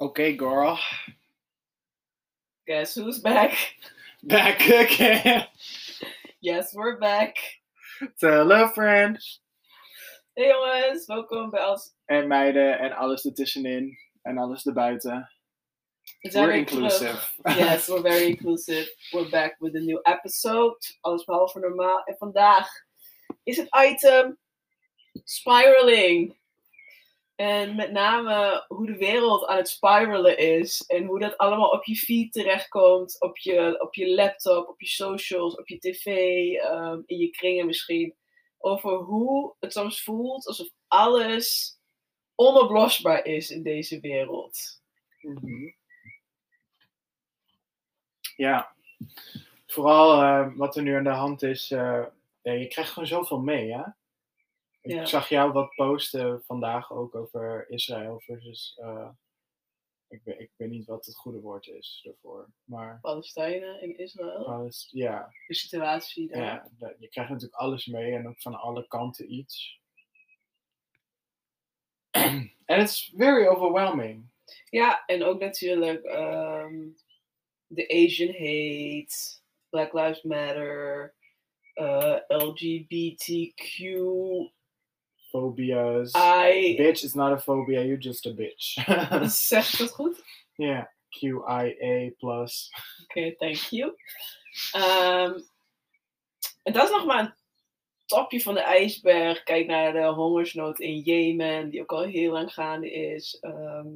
Okay, 0.00 0.34
girl. 0.34 0.76
Guess 2.66 2.96
who's 2.96 3.20
back? 3.20 3.54
Back 4.24 4.60
again. 4.68 5.44
Yes, 6.40 6.74
we're 6.74 6.98
back. 6.98 7.36
Tell 8.18 8.50
a 8.50 8.68
friend. 8.70 9.18
Hey 10.34 10.48
jongens, 10.48 11.06
welkom 11.06 11.50
bij 11.50 11.68
ons. 11.68 11.94
En 12.04 12.28
meiden 12.28 12.78
en 12.78 12.92
alles 12.92 13.24
ertussenin. 13.24 13.98
En 14.22 14.38
alles 14.38 14.66
erbuiten. 14.66 15.30
Zijn 16.20 16.46
We're 16.46 16.56
inclusive. 16.56 17.18
Yes, 17.58 17.86
we're 17.86 18.02
very 18.02 18.26
inclusive. 18.26 18.94
We're 19.10 19.30
back 19.30 19.56
with 19.58 19.76
a 19.76 19.80
new 19.80 20.00
episode. 20.02 20.76
Alles 21.00 21.24
behalve 21.24 21.58
normaal. 21.58 22.04
En 22.04 22.16
vandaag 22.16 22.68
is 23.42 23.56
het 23.56 23.68
item 23.90 24.38
spiraling. 25.24 26.36
En 27.34 27.76
met 27.76 27.90
name 27.90 28.64
hoe 28.68 28.86
de 28.86 28.96
wereld 28.96 29.46
aan 29.46 29.56
het 29.56 29.68
spiralen 29.68 30.38
is. 30.38 30.80
En 30.86 31.04
hoe 31.04 31.18
dat 31.18 31.38
allemaal 31.38 31.70
op 31.70 31.84
je 31.84 31.96
feed 31.96 32.32
terechtkomt. 32.32 33.20
Op 33.20 33.38
je, 33.38 33.80
op 33.80 33.94
je 33.94 34.14
laptop, 34.14 34.68
op 34.68 34.80
je 34.80 34.86
socials, 34.86 35.56
op 35.56 35.68
je 35.68 35.78
tv. 35.78 36.06
ehm, 36.06 37.00
in 37.06 37.18
je 37.18 37.30
kringen 37.30 37.66
misschien. 37.66 38.14
Over 38.58 38.92
hoe 38.92 39.54
het 39.60 39.72
soms 39.72 40.02
voelt 40.02 40.46
alsof 40.46 40.68
alles 40.88 41.78
onoplosbaar 42.34 43.24
is 43.24 43.50
in 43.50 43.62
deze 43.62 44.00
wereld. 44.00 44.82
Mhm. 45.20 45.70
Ja. 48.36 48.74
Vooral 49.66 50.22
eh, 50.22 50.56
wat 50.56 50.76
er 50.76 50.82
nu 50.82 50.94
aan 50.96 51.04
de 51.04 51.10
hand 51.10 51.42
is. 51.42 51.70
eh, 51.70 52.04
ja, 52.42 52.52
je 52.52 52.66
krijgt 52.66 52.90
gewoon 52.90 53.08
zoveel 53.08 53.40
mee, 53.40 53.66
Ik 54.84 55.06
zag 55.06 55.28
jou 55.28 55.52
wat 55.52 55.74
posten 55.74 56.42
vandaag 56.46 56.92
ook 56.92 57.14
over 57.14 57.66
Israël 57.70 58.20
versus. 58.20 58.78
eh, 58.80 59.08
ik, 60.08 60.20
weet, 60.24 60.40
ik 60.40 60.50
weet 60.56 60.68
niet 60.70 60.86
wat 60.86 61.06
het 61.06 61.16
goede 61.16 61.40
woord 61.40 61.66
is 61.66 62.06
ervoor. 62.08 62.48
Maar 62.64 62.98
Palestijnen 63.00 63.82
in 63.82 63.98
Israël. 63.98 64.70
ja, 64.90 65.32
De 65.46 65.54
situatie 65.54 66.28
daar. 66.28 66.42
Ja, 66.42 66.68
dat- 66.78 66.94
je 66.98 67.08
krijgt 67.08 67.30
natuurlijk 67.30 67.60
alles 67.60 67.86
mee 67.86 68.12
en 68.12 68.28
ook 68.28 68.40
van 68.42 68.54
alle 68.54 68.86
kanten 68.86 69.32
iets. 69.32 69.80
En 72.64 72.80
it's 72.80 73.12
very 73.16 73.46
overwhelming. 73.46 74.28
Ja, 74.70 75.04
en 75.06 75.22
ook 75.24 75.40
natuurlijk 75.40 76.02
ehm, 76.04 76.88
de 77.66 77.88
Asian 77.88 78.32
hate, 78.32 79.40
Black 79.68 79.92
Lives 79.92 80.22
Matter, 80.22 81.14
eh, 81.72 82.16
LGBTQ, 82.28 83.78
Phobias. 85.34 86.12
I. 86.14 86.76
Bitch 86.78 87.02
is 87.02 87.14
not 87.14 87.32
a 87.32 87.38
phobia, 87.38 87.82
you're 87.82 87.96
just 87.96 88.26
a 88.26 88.30
bitch. 88.30 88.78
Zeg 89.48 89.72
ik 89.72 89.78
dat 89.78 89.90
goed? 89.90 90.22
yeah, 90.56 90.84
QIA 91.08 92.10
plus. 92.18 92.70
Oké, 93.02 93.34
thank 93.36 93.56
you. 93.56 93.94
Ehm, 94.72 95.40
en 96.62 96.72
dat 96.72 96.84
is 96.84 96.90
nog 96.90 97.04
maar 97.06 97.20
een 97.20 97.34
topje 98.06 98.40
van 98.40 98.54
de 98.54 98.60
ijsberg. 98.60 99.42
Kijk 99.42 99.66
naar 99.66 99.92
de 99.92 100.04
hongersnood 100.04 100.78
in 100.80 100.98
Jemen, 100.98 101.70
die 101.70 101.80
ook 101.80 101.92
al 101.92 102.02
heel 102.02 102.32
lang 102.32 102.52
gaande 102.52 102.92
is. 102.92 103.38
Ehm, 103.40 103.88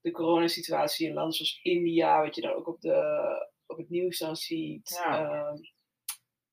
de 0.00 0.10
coronasituatie 0.10 1.08
in 1.08 1.14
landen 1.14 1.32
zoals 1.32 1.60
India, 1.62 2.22
wat 2.22 2.34
je 2.34 2.40
dan 2.40 2.52
ook 2.52 2.68
op, 2.68 2.80
de, 2.80 3.48
op 3.66 3.76
het 3.76 3.90
nieuws 3.90 4.18
dan 4.18 4.36
ziet. 4.36 5.00
Ja. 5.04 5.18
Ehm, 5.18 5.56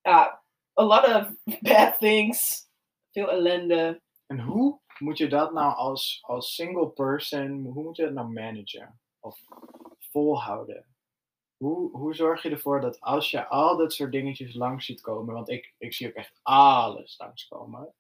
ja, 0.02 0.44
a 0.80 0.84
lot 0.84 1.06
of 1.06 1.30
bad 1.62 1.98
things. 2.00 2.64
Veel 3.12 3.30
ellende. 3.30 4.04
En 4.28 4.40
hoe 4.40 4.80
moet 5.00 5.18
je 5.18 5.28
dat 5.28 5.54
nou 5.54 5.76
als, 5.76 6.20
als 6.22 6.56
single 6.56 6.90
person, 6.90 7.66
hoe 7.66 7.84
moet 7.84 7.96
je 7.96 8.04
dat 8.04 8.14
nou 8.14 8.28
managen? 8.28 9.00
Of 9.20 9.40
volhouden? 10.00 10.86
Hoe, 11.58 11.98
hoe 11.98 12.16
zorg 12.16 12.44
je 12.44 12.50
ervoor 12.50 12.82
dat 12.82 13.00
als 13.00 13.32
je 13.32 13.48
al 13.48 13.78
dat 13.78 13.94
soort 13.94 14.12
dingetjes 14.12 14.54
langs 14.54 14.86
ziet 14.86 15.02
komen, 15.02 15.34
want 15.34 15.50
ik, 15.50 15.74
ik 15.78 15.94
zie 15.94 16.08
ook 16.08 16.14
echt 16.14 16.40
alles 16.44 17.18
langskomen. 17.18 17.94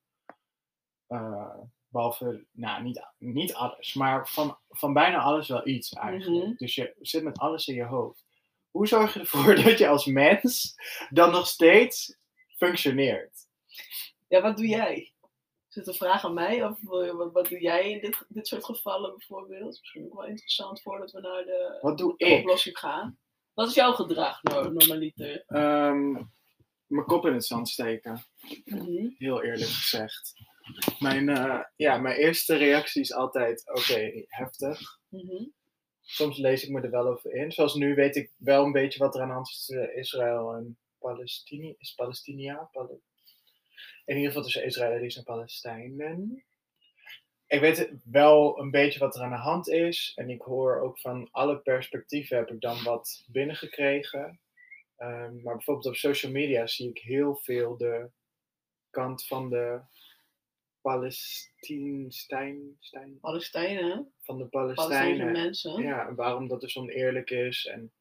Eh, 1.07 1.57
behalve, 1.87 2.45
nou 2.51 2.83
niet, 2.83 3.05
niet 3.17 3.53
alles, 3.53 3.93
maar 3.93 4.27
van, 4.27 4.57
van 4.69 4.93
bijna 4.93 5.19
alles 5.19 5.47
wel 5.47 5.67
iets 5.67 5.93
eigenlijk. 5.93 6.45
Mhm. 6.45 6.55
Dus 6.57 6.75
je 6.75 6.95
zit 7.01 7.23
met 7.23 7.39
alles 7.39 7.67
in 7.67 7.75
je 7.75 7.83
hoofd. 7.83 8.25
Hoe 8.71 8.87
zorg 8.87 9.13
je 9.13 9.19
ervoor 9.19 9.55
dat 9.63 9.77
je 9.77 9.87
als 9.87 10.05
mens 10.05 10.75
dan 11.09 11.31
nog 11.31 11.47
steeds 11.47 12.17
functioneert? 12.47 13.47
Ja, 14.27 14.41
wat 14.41 14.57
doe 14.57 14.67
jij? 14.67 15.13
Is 15.75 15.81
het 15.85 15.87
een 15.87 16.07
vraag 16.07 16.25
aan 16.25 16.33
mij? 16.33 16.63
Of 16.65 16.81
je- 16.81 17.13
wat, 17.15 17.31
wat 17.31 17.47
doe 17.49 17.59
jij 17.61 17.91
in 17.91 17.99
dit, 17.99 18.25
dit 18.27 18.47
soort 18.47 18.65
gevallen 18.65 19.09
bijvoorbeeld? 19.17 19.77
Misschien 19.79 20.05
ook 20.05 20.13
wel 20.13 20.25
interessant 20.25 20.81
voordat 20.81 21.11
we 21.11 21.19
naar 21.19 21.43
de 21.45 21.77
Wat 21.81 21.97
doe 21.97 22.13
de 22.17 22.25
ik? 22.25 22.39
oplossing 22.39 22.77
gaan. 22.77 23.17
Wat 23.53 23.67
is 23.67 23.73
jouw 23.73 23.91
gedrag 23.93 24.43
no- 24.43 24.61
normaliter? 24.69 25.43
Ehm, 25.47 26.11
mijn 26.85 27.05
kop 27.05 27.25
in 27.25 27.33
het 27.33 27.45
zand 27.45 27.69
steken. 27.69 28.23
Mhm. 28.65 29.07
Heel 29.17 29.43
eerlijk 29.43 29.69
gezegd. 29.69 30.33
Mijn, 30.99 31.29
eh, 31.29 31.59
ja, 31.75 31.97
mijn 31.97 32.15
eerste 32.17 32.55
reactie 32.55 33.01
is 33.01 33.13
altijd: 33.13 33.69
oké, 33.73 34.23
heftig. 34.27 34.79
Mhm. 35.09 35.45
Soms 36.01 36.37
lees 36.37 36.63
ik 36.63 36.69
me 36.69 36.81
er 36.81 36.89
wel 36.91 37.07
over 37.07 37.33
in. 37.33 37.51
Zoals 37.51 37.73
nu 37.75 37.95
weet 37.95 38.15
ik 38.15 38.31
wel 38.37 38.63
een 38.65 38.71
beetje 38.71 38.99
wat 38.99 39.15
er 39.15 39.21
aan 39.21 39.27
de 39.27 39.33
hand 39.33 39.47
is 39.47 39.65
tussen 39.65 39.95
Israël 39.95 40.53
en 40.53 40.77
Palestinië. 40.99 41.75
Is 41.77 41.93
Palestinia? 41.93 42.69
Pal- 42.71 43.01
in 44.05 44.15
ieder 44.15 44.27
geval 44.27 44.43
tussen 44.43 44.63
Israëli's 44.65 45.17
en 45.17 45.23
Palestijnen. 45.23 46.45
Ik 47.47 47.59
weet 47.59 47.91
wel 48.03 48.59
een 48.59 48.71
beetje 48.71 48.99
wat 48.99 49.15
er 49.15 49.21
aan 49.21 49.29
de 49.31 49.35
hand 49.37 49.69
is. 49.69 50.11
En 50.15 50.29
ik 50.29 50.41
hoor 50.41 50.81
ook 50.81 50.99
van 50.99 51.27
alle 51.31 51.59
perspectieven 51.59 52.37
heb 52.37 52.49
ik 52.51 52.61
dan 52.61 52.83
wat 52.83 53.23
binnengekregen. 53.27 54.39
Ehm, 54.95 55.41
maar 55.41 55.55
bijvoorbeeld 55.55 55.85
op 55.87 55.95
social 55.95 56.31
media 56.31 56.67
zie 56.67 56.89
ik 56.89 56.97
heel 56.97 57.35
veel 57.35 57.77
de 57.77 58.09
kant 58.89 59.25
van 59.27 59.49
de 59.49 59.81
Palestijn, 60.81 62.05
Stijn- 62.11 63.19
Palestijnen, 63.21 64.13
van 64.21 64.37
de 64.37 64.45
Palestijnse 64.45 64.93
Palestijnen. 64.97 65.31
mensen. 65.31 65.81
Ja, 65.81 66.13
waarom 66.15 66.47
dat 66.47 66.61
dus 66.61 66.77
oneerlijk 66.77 67.29
is. 67.29 67.65
En 67.65 67.91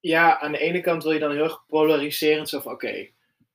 ja, 0.00 0.40
aan 0.40 0.52
de 0.52 0.58
ene 0.58 0.80
kant 0.80 1.02
wil 1.02 1.12
je 1.12 1.18
dan 1.18 1.30
heel 1.32 1.42
erg 1.44 1.66
polariserend 1.66 2.48
zo 2.48 2.60
van 2.60 2.72
oké, 2.72 3.10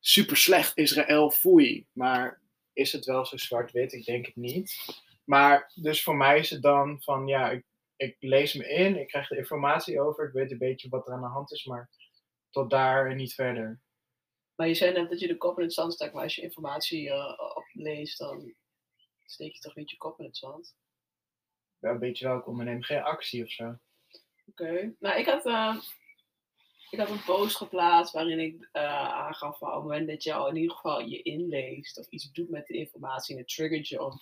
super 0.08 0.38
slecht 0.38 0.78
Israël, 0.78 1.32
foei. 1.32 1.88
Maar 1.92 2.42
is 2.74 2.92
het 2.92 3.06
wel 3.06 3.26
zo 3.26 3.38
zwart-wit? 3.38 3.94
Ik 3.94 4.06
denk 4.06 4.26
het 4.26 4.36
niet. 4.36 4.76
Maar 5.24 5.72
dus 5.76 6.04
voor 6.04 6.16
mij 6.16 6.40
is 6.40 6.50
het 6.50 6.62
dan 6.62 7.02
van 7.02 7.28
ja, 7.28 7.50
ik, 7.50 7.66
ik 7.96 8.16
lees 8.20 8.54
me 8.54 8.68
in, 8.68 9.00
ik 9.00 9.08
krijg 9.08 9.28
de 9.28 9.38
informatie 9.38 10.02
over, 10.02 10.28
ik 10.28 10.34
weet 10.34 10.52
een 10.52 10.58
beetje 10.58 10.90
wat 10.90 11.08
er 11.08 11.14
aan 11.14 11.22
de 11.22 11.28
hand 11.28 11.52
is, 11.52 11.66
maar 11.66 11.90
tot 12.50 12.70
daar 12.70 13.10
en 13.10 13.18
niet 13.18 13.34
verder. 13.34 13.82
Maar 14.56 14.68
je 14.68 14.74
zei 14.74 14.92
net 14.92 15.10
dat 15.10 15.20
je 15.20 15.28
de 15.28 15.38
kop 15.38 15.58
in 15.58 15.64
het 15.64 15.74
zand 15.74 15.94
steekt, 15.94 16.14
maar 16.14 16.24
als 16.24 16.36
je 16.36 16.42
informatie 16.42 17.10
eh, 17.10 17.56
opleest, 17.56 18.18
dan 18.18 18.56
steek 19.26 19.54
je 19.54 19.60
toch 19.60 19.76
niet 19.76 19.90
je 19.90 19.98
kop 19.98 20.20
in 20.20 20.26
het 20.26 20.38
zand. 20.38 20.76
Wel 21.78 21.92
een 21.92 22.00
beetje 22.00 22.28
welkom 22.28 22.60
en 22.60 22.66
neem 22.66 22.84
geen 22.84 23.02
actie 23.02 23.44
of 23.44 23.52
zo. 23.52 23.78
Oké. 24.46 24.96
Nou, 25.00 25.20
ik 25.20 25.26
had, 25.26 25.46
eh, 25.46 25.78
ik 26.96 27.02
had 27.02 27.10
een 27.10 27.24
post 27.24 27.56
geplaatst 27.56 28.14
waarin 28.14 28.40
ik 28.40 28.70
eh, 28.72 29.10
aangaf 29.14 29.58
van 29.58 29.68
op 29.68 29.74
het 29.74 29.84
moment 29.84 30.08
dat 30.08 30.24
je 30.24 30.34
al 30.34 30.48
in 30.48 30.56
ieder 30.56 30.76
geval 30.76 31.00
je 31.00 31.22
inleest 31.22 32.00
of 32.00 32.08
iets 32.10 32.32
doet 32.32 32.50
met 32.50 32.68
de 32.68 32.74
informatie 32.74 33.36
en 33.36 33.42
het 33.42 33.50
triggert 33.50 33.88
je 33.88 34.04
om 34.04 34.20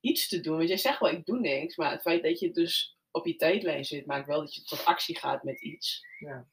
iets 0.00 0.28
te 0.28 0.40
doen. 0.40 0.56
Want 0.56 0.68
jij 0.68 0.76
zegt 0.76 1.00
wel, 1.00 1.10
ik 1.10 1.26
doe 1.26 1.38
niks, 1.38 1.76
maar 1.76 1.90
het 1.90 2.02
feit 2.02 2.22
dat 2.22 2.38
je 2.38 2.50
dus 2.50 2.96
op 3.10 3.26
je 3.26 3.36
tijdlijn 3.36 3.84
zit, 3.84 4.06
maakt 4.06 4.26
wel 4.26 4.40
dat 4.40 4.54
je 4.54 4.62
tot 4.62 4.84
actie 4.84 5.18
gaat 5.18 5.42
met 5.42 5.60
iets. 5.60 6.04
Ja. 6.18 6.46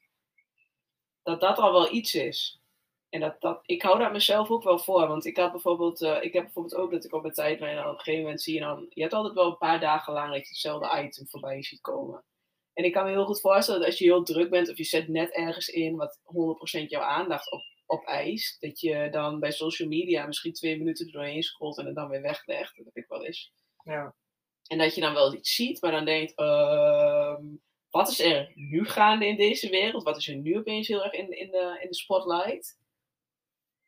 Dat 1.22 1.40
dat 1.40 1.58
al 1.58 1.72
wel 1.72 1.92
iets 1.92 2.14
is. 2.14 2.60
En 3.08 3.20
dat, 3.20 3.40
dat, 3.40 3.60
ik 3.66 3.82
hou 3.82 3.98
daar 3.98 4.12
mezelf 4.12 4.50
ook 4.50 4.62
wel 4.62 4.78
voor. 4.78 5.06
Want 5.06 5.24
ik 5.24 5.36
had 5.36 5.50
bijvoorbeeld, 5.50 6.02
eh, 6.02 6.22
ik 6.22 6.32
heb 6.32 6.42
bijvoorbeeld 6.42 6.74
ook 6.74 6.90
dat 6.90 7.04
ik 7.04 7.12
op 7.12 7.22
mijn 7.22 7.34
tijdlijn 7.34 7.76
dan 7.76 7.84
op 7.84 7.92
een 7.92 7.98
gegeven 7.98 8.22
moment 8.22 8.42
zie 8.42 8.54
je 8.54 8.60
dan, 8.60 8.86
je 8.88 9.00
hebt 9.00 9.14
altijd 9.14 9.34
wel 9.34 9.50
een 9.50 9.58
paar 9.58 9.80
dagen 9.80 10.12
lang 10.12 10.32
dat 10.32 10.42
je 10.42 10.48
hetzelfde 10.48 11.04
item 11.04 11.28
voorbij 11.28 11.62
ziet 11.62 11.80
komen. 11.80 12.24
En 12.78 12.84
ik 12.84 12.92
kan 12.92 13.04
me 13.04 13.10
heel 13.10 13.24
goed 13.24 13.40
voorstellen 13.40 13.80
dat 13.80 13.88
als 13.88 13.98
je 13.98 14.04
heel 14.04 14.22
druk 14.22 14.50
bent 14.50 14.70
of 14.70 14.76
je 14.76 14.84
zet 14.84 15.08
net 15.08 15.32
ergens 15.34 15.68
in 15.68 15.96
wat 15.96 16.20
100% 16.82 16.86
jouw 16.86 17.02
aandacht 17.02 17.52
op, 17.52 17.62
opeist, 17.86 18.60
dat 18.60 18.80
je 18.80 19.08
dan 19.10 19.40
bij 19.40 19.50
social 19.50 19.88
media 19.88 20.26
misschien 20.26 20.52
twee 20.52 20.78
minuten 20.78 21.06
er 21.06 21.12
doorheen 21.12 21.42
scrolt 21.42 21.78
en 21.78 21.86
het 21.86 21.94
dan 21.94 22.08
weer 22.08 22.22
weglegt. 22.22 22.76
Dat 22.76 22.84
heb 22.84 22.96
ik 22.96 23.08
wel 23.08 23.24
eens. 23.24 23.52
Ja. 23.84 24.14
En 24.66 24.78
dat 24.78 24.94
je 24.94 25.00
dan 25.00 25.14
wel 25.14 25.34
iets 25.34 25.54
ziet, 25.54 25.80
maar 25.80 25.90
dan 25.90 26.04
denkt, 26.04 26.34
ehm, 26.34 27.42
wat 27.90 28.08
is 28.08 28.20
er 28.20 28.52
nu 28.54 28.88
gaande 28.88 29.26
in 29.26 29.36
deze 29.36 29.70
wereld? 29.70 30.02
Wat 30.02 30.16
is 30.16 30.28
er 30.28 30.36
nu 30.36 30.58
opeens 30.58 30.88
heel 30.88 31.04
erg 31.04 31.12
in, 31.12 31.38
in, 31.38 31.50
de, 31.50 31.78
in 31.82 31.88
de 31.88 31.96
spotlight? 31.96 32.78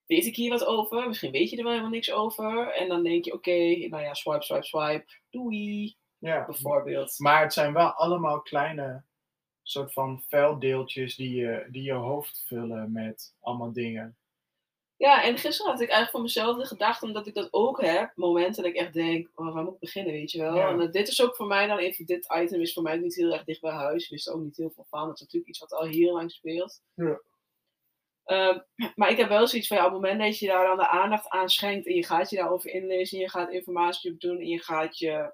Weet 0.07 0.27
ik 0.27 0.37
hier 0.37 0.51
wat 0.51 0.65
over? 0.65 1.09
Misschien 1.09 1.33
weet 1.33 1.51
je 1.51 1.57
er 1.57 1.63
wel 1.63 1.73
helemaal 1.73 1.95
niks 1.95 2.13
over. 2.13 2.73
En 2.73 2.89
dan 2.89 3.03
denk 3.03 3.25
je, 3.25 3.33
oké, 3.33 3.89
nou 3.89 4.03
ja, 4.03 4.15
swipe, 4.15 4.43
swipe, 4.43 4.67
swipe. 4.67 5.05
Doei, 5.31 5.97
ja. 6.21 6.45
bijvoorbeeld. 6.45 7.19
Maar 7.19 7.43
het 7.43 7.53
zijn 7.53 7.73
wel 7.73 7.91
allemaal 7.93 8.41
kleine 8.41 9.03
soort 9.63 9.93
van 9.93 10.23
vuildeeltjes 10.29 11.17
die 11.17 11.35
je, 11.35 11.67
die 11.71 11.83
je 11.83 11.93
hoofd 11.93 12.45
vullen 12.47 12.93
met 12.93 13.35
allemaal 13.41 13.73
dingen. 13.73 14.15
Ja, 14.97 15.23
en 15.23 15.39
gisteren 15.39 15.71
had 15.71 15.81
ik 15.81 15.89
eigenlijk 15.89 16.11
voor 16.11 16.21
mezelf 16.23 16.57
de 16.57 16.67
gedachte, 16.67 17.07
omdat 17.07 17.27
ik 17.27 17.35
dat 17.35 17.49
ook 17.53 17.81
heb, 17.81 18.13
momenten 18.15 18.63
dat 18.63 18.73
ik 18.73 18.79
echt 18.79 18.93
denk, 18.93 19.29
oh, 19.35 19.55
waar 19.55 19.65
moet 19.65 19.75
ik 19.75 19.79
beginnen, 19.81 20.13
weet 20.13 20.31
je 20.31 20.39
wel. 20.41 20.55
Ja. 20.57 20.69
En 20.69 20.79
dat- 20.79 20.93
dit 20.93 21.09
is 21.09 21.23
ook 21.23 21.37
voor 21.37 21.47
mij 21.47 21.67
dan 21.67 21.79
even, 21.79 22.07
dit 22.07 22.27
item 22.35 22.61
is 22.61 22.73
voor 22.73 22.83
mij 22.83 22.97
niet 22.97 23.15
heel 23.15 23.33
erg 23.33 23.45
dicht 23.45 23.61
bij 23.61 23.73
huis. 23.73 24.05
Ik 24.05 24.11
wist 24.11 24.27
er 24.29 24.35
ook 24.35 24.41
niet 24.43 24.57
heel 24.57 24.71
veel 24.71 24.87
van. 24.89 25.07
Dat 25.07 25.15
is 25.15 25.21
natuurlijk 25.21 25.51
iets 25.51 25.59
wat 25.61 25.73
al 25.73 25.87
heel 25.87 26.13
lang 26.13 26.31
speelt. 26.33 26.83
Ja. 26.95 27.21
Ehm, 28.25 28.59
maar 28.95 29.11
ik 29.11 29.17
heb 29.17 29.29
wel 29.29 29.47
zoiets 29.47 29.69
van, 29.69 29.77
ja, 29.77 29.87
op 29.87 29.93
het 29.93 30.01
moment 30.01 30.21
dat 30.21 30.39
je 30.39 30.47
daar 30.47 30.67
dan 30.67 30.77
de 30.77 30.89
aandacht 30.89 31.29
aan 31.29 31.49
schenkt 31.49 31.87
en 31.87 31.95
je 31.95 32.05
gaat 32.05 32.31
je 32.31 32.37
daarover 32.37 32.71
inlezen 32.71 33.17
en 33.19 33.25
je 33.25 33.31
gaat 33.31 33.51
informatie 33.51 34.13
op 34.13 34.21
doen 34.21 34.39
en 34.39 34.47
je 34.47 34.59
gaat 34.59 34.99
je, 34.99 35.33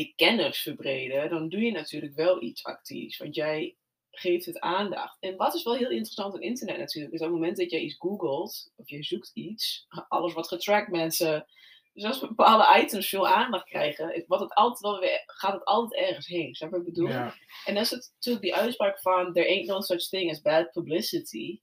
je 0.00 0.12
kennis 0.14 0.62
verbreden, 0.62 1.30
dan 1.30 1.48
doe 1.48 1.60
je 1.60 1.72
natuurlijk 1.72 2.14
wel 2.14 2.42
iets 2.42 2.64
actiefs. 2.64 3.18
Want 3.18 3.34
jij 3.34 3.76
geeft 4.10 4.46
het 4.46 4.60
aandacht. 4.60 5.16
En 5.20 5.36
wat 5.36 5.54
is 5.54 5.62
wel 5.62 5.74
heel 5.74 5.90
interessant 5.90 6.34
aan 6.34 6.42
internet 6.42 6.78
natuurlijk, 6.78 7.14
is 7.14 7.20
op 7.20 7.26
het 7.26 7.34
moment 7.34 7.56
dat 7.56 7.70
jij 7.70 7.80
iets 7.80 7.96
googelt, 7.98 8.72
of 8.76 8.88
je 8.88 9.02
zoekt 9.02 9.30
iets, 9.34 9.86
alles 10.08 10.32
wordt 10.32 10.48
getracked 10.48 10.92
mensen. 10.92 11.46
Dus 11.92 12.04
als 12.04 12.20
bepaalde 12.20 12.82
items 12.82 13.08
veel 13.08 13.28
aandacht 13.28 13.64
krijgen, 13.64 14.24
wat 14.26 14.40
het 14.40 14.54
altijd 14.54 14.80
wel 14.80 15.00
weer, 15.00 15.22
gaat 15.26 15.52
het 15.52 15.64
altijd 15.64 16.00
ergens 16.08 16.26
heen. 16.26 16.54
Snap 16.54 16.70
je 16.70 16.76
wat 16.76 16.86
ik 16.86 16.92
bedoel? 16.94 17.08
Ja, 17.08 17.34
En 17.64 17.74
dat 17.74 17.82
is 17.84 17.90
het, 17.90 18.12
natuurlijk 18.14 18.44
die 18.44 18.54
uitspraak 18.54 19.00
van 19.00 19.32
there 19.32 19.48
ain't 19.48 19.66
no 19.66 19.80
such 19.80 20.08
thing 20.08 20.30
as 20.30 20.40
bad 20.40 20.70
publicity. 20.70 21.60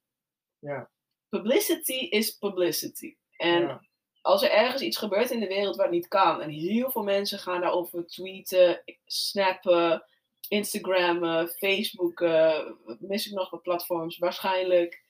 Ja. 0.59 0.91
Publicity 1.29 1.93
is 1.93 2.31
publicity. 2.31 3.15
En 3.37 3.61
ja. 3.61 3.81
Als 4.27 4.43
er 4.43 4.51
ergens 4.51 4.81
iets 4.81 4.97
gebeurt 4.97 5.31
in 5.31 5.39
de 5.39 5.47
wereld 5.47 5.75
wat 5.75 5.89
niet 5.89 6.07
kan, 6.07 6.41
en 6.41 6.49
heel 6.49 6.91
veel 6.91 7.03
mensen 7.03 7.39
gaan 7.39 7.61
daarover 7.61 8.07
tweeten, 8.07 8.83
snappen, 9.05 10.03
Instagrammen, 10.47 11.49
Facebooken, 11.49 12.77
mis 12.99 13.27
ik 13.27 13.33
nog 13.33 13.49
wat 13.49 13.61
platforms, 13.61 14.17
waarschijnlijk, 14.17 15.05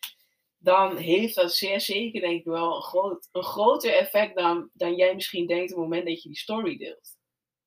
dan 0.57 0.97
heeft 0.97 1.35
dat 1.35 1.53
zeer 1.53 1.81
zeker, 1.81 2.21
denk 2.21 2.39
ik 2.39 2.45
wel, 2.45 2.75
een, 2.75 2.81
groot, 2.81 3.29
een 3.31 3.43
groter 3.43 3.93
effect 3.93 4.35
dan, 4.35 4.69
dan 4.73 4.95
jij 4.95 5.15
misschien 5.15 5.47
denkt 5.47 5.71
op 5.71 5.77
het 5.77 5.87
moment 5.87 6.07
dat 6.07 6.23
je 6.23 6.29
die 6.29 6.37
story 6.37 6.77
deelt. 6.77 7.17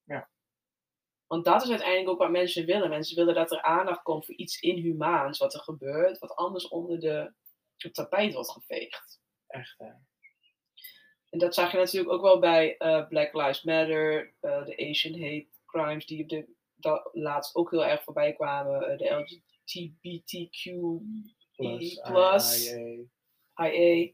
Ja. 0.05 0.31
Want 1.27 1.45
dat 1.45 1.63
is 1.63 1.71
uiteindelijk 1.71 2.11
ook 2.11 2.19
wat 2.19 2.31
mensen 2.31 2.67
willen. 2.67 2.89
Mensen 2.89 3.17
willen 3.17 3.35
dat 3.35 3.53
er 3.53 3.63
aandacht 3.63 4.03
komt 4.03 4.25
voor 4.25 4.35
iets 4.35 4.61
inhumaans 4.61 5.39
wat 5.39 5.55
er 5.55 5.61
gebeurt, 5.61 6.19
wat 6.19 6.35
anders 6.35 6.69
onder 6.69 7.01
de, 7.01 7.33
het 7.77 7.95
tapijt 7.95 8.35
wordt 8.35 8.51
geveegd. 8.51 9.21
Echt, 9.47 9.79
hè. 9.79 9.91
En 11.31 11.39
dat 11.39 11.55
zag 11.55 11.73
je 11.73 11.79
natuurlijk 11.79 12.13
ook 12.13 12.23
wel 12.23 12.39
bij 12.39 12.77
eh, 12.77 13.09
Black 13.09 13.35
Lives 13.35 13.63
Matter, 13.63 14.33
eh, 14.41 14.65
de 14.65 14.89
Asian 14.91 15.13
hate 15.13 15.47
crimes 15.67 16.07
die 16.07 16.23
op 16.23 16.29
de 16.29 16.59
dat 16.81 17.09
laatst 17.13 17.55
ook 17.55 17.71
heel 17.71 17.85
erg 17.85 18.03
voorbij 18.03 18.33
kwamen, 18.33 18.83
eh, 18.83 18.99
de 18.99 19.11
LGBTQ 19.11 20.73
Plus. 21.57 22.01
IA. 22.75 23.07
IA. 23.57 24.11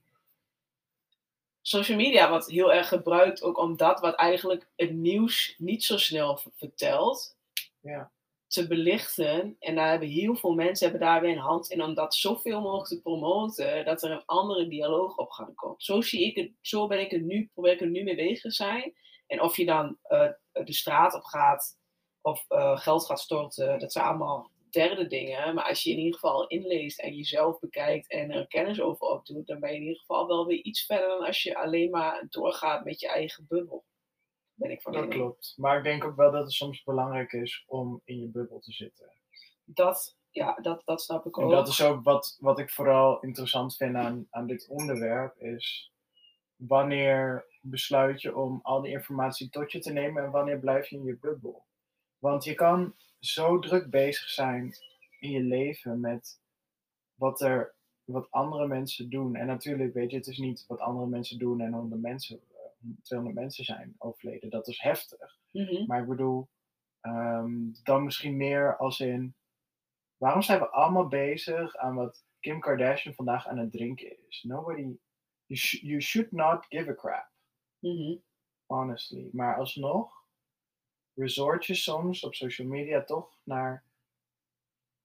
Social 1.61 1.97
media 1.97 2.29
wordt 2.29 2.51
heel 2.51 2.73
erg 2.73 2.89
gebruikt 2.89 3.43
ook 3.43 3.59
om 3.59 3.77
dat 3.77 4.01
wat 4.01 4.15
eigenlijk 4.15 4.69
het 4.77 4.93
nieuws 4.93 5.55
niet 5.59 5.85
zo 5.85 5.99
snel 5.99 6.41
vertelt, 6.57 7.37
Ja. 7.81 8.11
Te 8.47 8.67
belichten. 8.67 9.57
En 9.59 9.75
daar 9.75 9.91
hebben 9.91 10.09
heel 10.09 10.37
veel 10.37 10.55
mensen 10.55 10.89
hebben 10.91 11.07
daar 11.07 11.21
weer 11.21 11.31
een 11.31 11.39
hand 11.39 11.71
in 11.71 11.83
om 11.83 11.95
dat 11.95 12.15
zoveel 12.15 12.61
mogelijk 12.61 12.89
te 12.89 13.01
promoten, 13.01 13.85
dat 13.85 14.03
er 14.03 14.11
een 14.11 14.25
andere 14.25 14.69
dialoog 14.69 15.17
op 15.17 15.31
gang 15.31 15.55
komt. 15.55 15.83
Zo, 15.83 16.01
zie 16.01 16.27
ik 16.27 16.37
het, 16.37 16.51
zo 16.61 16.87
ben 16.87 17.01
ik 17.01 17.13
er 17.13 17.21
nu, 17.21 17.51
probeer 17.53 17.73
ik 17.73 17.81
er 17.81 17.91
nu 17.91 18.03
mee 18.03 18.17
bezig 18.17 18.41
te 18.41 18.51
zijn. 18.51 18.95
En 19.27 19.43
of 19.43 19.57
je 19.57 19.65
dan 19.65 19.99
eh, 20.03 20.29
de 20.53 20.73
straat 20.73 21.15
op 21.15 21.25
gaat 21.25 21.79
of 22.21 22.45
eh, 22.49 22.79
geld 22.79 23.07
gaat 23.07 23.21
storten, 23.21 23.79
dat 23.79 23.93
zijn 23.93 24.05
allemaal 24.05 24.51
derde 24.71 25.07
dingen. 25.07 25.55
Maar 25.55 25.69
als 25.69 25.83
je 25.83 25.91
in 25.91 25.99
ieder 25.99 26.15
geval 26.15 26.47
inleest 26.47 27.01
en 27.01 27.15
jezelf 27.15 27.59
bekijkt 27.59 28.11
en 28.11 28.31
er 28.31 28.47
kennis 28.47 28.81
over 28.81 29.07
opdoet, 29.07 29.47
dan 29.47 29.61
ben 29.61 29.71
je 29.71 29.77
in 29.77 29.83
ieder 29.83 29.99
geval 29.99 30.27
wel 30.27 30.47
weer 30.47 30.63
iets 30.63 30.87
verder 30.87 31.09
dan 31.09 31.27
als 31.27 31.43
je 31.43 31.57
alleen 31.57 31.91
maar 31.91 32.27
doorgaat 32.31 32.85
met 32.85 33.01
je 33.01 33.09
eigen 33.09 33.47
bubbel. 33.49 33.85
Ben 34.57 34.71
ik 34.71 34.83
van 34.83 34.93
Dat 34.93 35.01
mening. 35.03 35.21
klopt. 35.21 35.55
Maar 35.57 35.77
ik 35.79 35.85
denk 35.85 36.05
ook 36.05 36.17
wel 36.17 36.31
dat 36.31 36.43
het 36.43 36.53
soms 36.53 36.83
belangrijk 36.83 37.33
is 37.33 37.65
om 37.67 38.01
in 38.05 38.21
je 38.21 38.29
bubbel 38.29 38.59
te 38.61 38.73
zitten. 38.73 39.07
Dat, 39.65 40.17
ja, 40.31 40.55
dat, 40.63 40.83
dat 40.85 41.03
snap 41.03 41.27
ik 41.27 41.37
En 41.37 41.45
ook. 41.45 41.51
dat 41.51 41.69
is 41.69 41.83
ook 41.83 42.03
wat, 42.05 42.37
wat 42.41 42.59
ik 42.59 42.71
vooral 42.71 43.21
interessant 43.21 43.77
vind 43.77 43.95
aan, 43.97 44.27
aan 44.31 44.47
dit 44.47 44.67
onderwerp, 44.69 45.37
is 45.39 45.93
wanneer 46.57 47.47
besluit 47.61 48.21
je 48.23 48.37
om 48.37 48.61
al 48.63 48.81
die 48.81 48.93
informatie 48.93 49.51
tot 49.51 49.73
je 49.73 49.79
te 49.79 49.93
nemen 49.93 50.25
en 50.25 50.31
wanneer 50.31 50.59
blijf 50.59 50.89
je 50.89 50.97
in 50.97 51.05
je 51.05 51.17
bubbel. 51.19 51.65
Want 52.19 52.45
je 52.45 52.55
kan 52.55 52.95
zo 53.21 53.59
druk 53.59 53.91
bezig 53.91 54.29
zijn 54.29 54.75
in 55.21 55.31
je 55.31 55.41
leven 55.41 56.01
met 56.01 56.41
wat, 57.15 57.41
er, 57.41 57.75
wat 58.05 58.31
andere 58.31 58.67
mensen 58.67 59.11
doen. 59.11 59.35
En 59.37 59.47
natuurlijk, 59.47 59.95
weet 59.95 60.11
je, 60.11 60.17
het 60.17 60.27
is 60.27 60.39
niet 60.39 60.65
wat 60.67 60.79
andere 60.79 61.07
mensen 61.07 61.39
doen 61.39 61.61
en 61.61 61.73
100 61.73 62.01
mensen, 62.03 62.41
200 63.03 63.41
mensen 63.41 63.65
zijn 63.65 63.95
overleden. 63.99 64.51
Dat 64.51 64.69
is 64.69 64.81
heftig. 64.81 65.39
Mhm. 65.53 65.87
Maar 65.87 66.01
ik 66.01 66.09
bedoel, 66.09 66.49
ehm, 67.01 67.53
dan 67.83 68.05
misschien 68.05 68.37
meer 68.37 68.77
als 68.77 69.01
in, 69.01 69.35
waarom 70.17 70.43
zijn 70.43 70.59
we 70.61 70.69
allemaal 70.69 71.09
bezig 71.09 71.77
aan 71.77 71.95
wat 71.95 72.25
Kim 72.41 72.61
Kardashian 72.61 73.15
vandaag 73.15 73.47
aan 73.49 73.59
het 73.59 73.73
drinken 73.73 74.27
is? 74.29 74.43
Nobody, 74.43 74.83
you, 75.47 75.59
sh- 75.61 75.81
you 75.83 76.01
should 76.01 76.33
not 76.33 76.67
give 76.69 76.91
a 76.91 76.95
crap, 76.95 77.31
Mhm. 77.79 78.17
honestly. 78.67 79.29
Maar 79.33 79.57
alsnog 79.57 80.25
resort 81.15 81.67
je 81.67 81.75
soms 81.75 82.25
op 82.25 82.35
social 82.35 82.69
media 82.69 83.05
toch 83.05 83.39
naar 83.43 83.85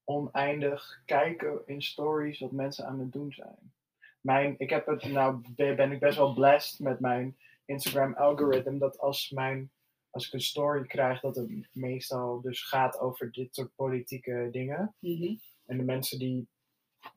oneindig 0.04 1.02
kijken 1.04 1.62
in 1.66 1.82
stories 1.82 2.38
wat 2.40 2.52
mensen 2.52 2.86
aan 2.86 2.98
het 2.98 3.12
doen 3.12 3.32
zijn. 3.32 3.72
Mijn, 4.20 4.54
ik 4.58 4.70
heb 4.70 4.86
het, 4.86 5.04
nou 5.04 5.42
ben 5.54 5.92
ik 5.92 5.98
best 6.00 6.16
wel 6.16 6.34
blessed 6.34 6.78
met 6.80 7.00
mijn 7.00 7.36
Instagram 7.64 8.14
algoritme, 8.14 8.78
dat 8.78 8.98
als 8.98 9.30
mijn 9.30 9.70
als 10.12 10.26
ik 10.26 10.32
een 10.32 10.40
story 10.40 10.86
krijg, 10.86 11.20
dat 11.20 11.36
het 11.36 11.68
meestal 11.72 12.40
dus 12.40 12.62
gaat 12.62 12.98
over 12.98 13.32
dit 13.32 13.54
soort 13.54 13.74
politieke 13.74 14.48
dingen. 14.50 14.94
Mhm. 14.98 15.36
En 15.66 15.76
de 15.76 15.84
mensen 15.84 16.18
die, 16.18 16.48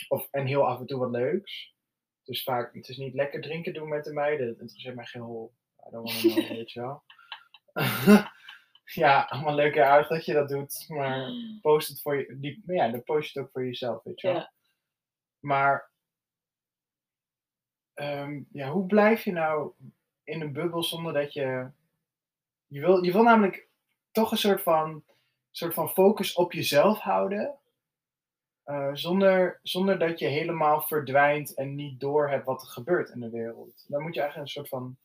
of, 0.07 0.27
en 0.31 0.45
heel 0.45 0.67
af 0.67 0.79
en 0.79 0.85
toe 0.85 0.99
wat 0.99 1.11
leuks. 1.11 1.73
Dus 2.23 2.43
vaak, 2.43 2.73
het 2.73 2.89
is 2.89 2.97
niet 2.97 3.13
lekker 3.13 3.41
drinken 3.41 3.73
doen 3.73 3.89
met 3.89 4.03
de 4.03 4.13
meiden. 4.13 4.47
Dat 4.47 4.59
interesseert 4.59 4.95
mij 4.95 5.05
geen 5.05 5.21
hol. 5.21 5.53
I 5.87 5.89
don't 5.91 6.23
wanna 6.23 6.35
know, 6.35 6.49
weet 6.57 6.71
je 6.71 6.79
wel. 6.79 7.03
ja, 9.03 9.21
allemaal 9.21 9.55
leuk 9.55 9.75
en 9.75 9.87
aardig 9.87 10.07
dat 10.07 10.25
je 10.25 10.33
dat 10.33 10.49
doet. 10.49 10.85
Maar 10.87 11.31
post 11.61 11.87
het 11.87 12.01
voor 12.01 12.15
je, 12.15 12.39
die, 12.39 12.63
ja, 12.65 12.89
dan 12.89 13.03
post 13.03 13.33
je 13.33 13.39
het 13.39 13.47
ook 13.47 13.53
voor 13.53 13.65
jezelf, 13.65 14.03
weet 14.03 14.21
je 14.21 14.27
wel. 14.27 14.37
Ja. 14.37 14.53
Maar, 15.39 15.91
ehm, 17.93 18.43
ja, 18.51 18.71
hoe 18.71 18.85
blijf 18.85 19.23
je 19.23 19.31
nou 19.31 19.73
in 20.25 20.41
een 20.41 20.53
bubbel 20.53 20.83
zonder 20.83 21.13
dat 21.13 21.33
je, 21.33 21.71
je 22.67 22.79
wil, 22.79 23.03
je 23.03 23.11
wil 23.11 23.23
namelijk 23.23 23.67
toch 24.11 24.31
een 24.31 24.37
soort 24.37 24.61
van, 24.61 25.03
soort 25.51 25.73
van 25.73 25.89
focus 25.89 26.33
op 26.33 26.51
jezelf 26.53 26.99
houden. 26.99 27.59
eh, 28.63 28.89
zonder, 28.93 29.59
zonder 29.63 29.99
dat 29.99 30.19
je 30.19 30.27
helemaal 30.27 30.81
verdwijnt 30.81 31.53
en 31.53 31.75
niet 31.75 31.99
door 31.99 32.29
hebt 32.29 32.45
wat 32.45 32.61
er 32.61 32.67
gebeurt 32.67 33.09
in 33.09 33.19
de 33.19 33.29
wereld. 33.29 33.85
Dan 33.87 34.01
moet 34.01 34.13
je 34.13 34.19
eigenlijk 34.21 34.49
een 34.49 34.55
soort 34.55 34.69
van 34.69 34.97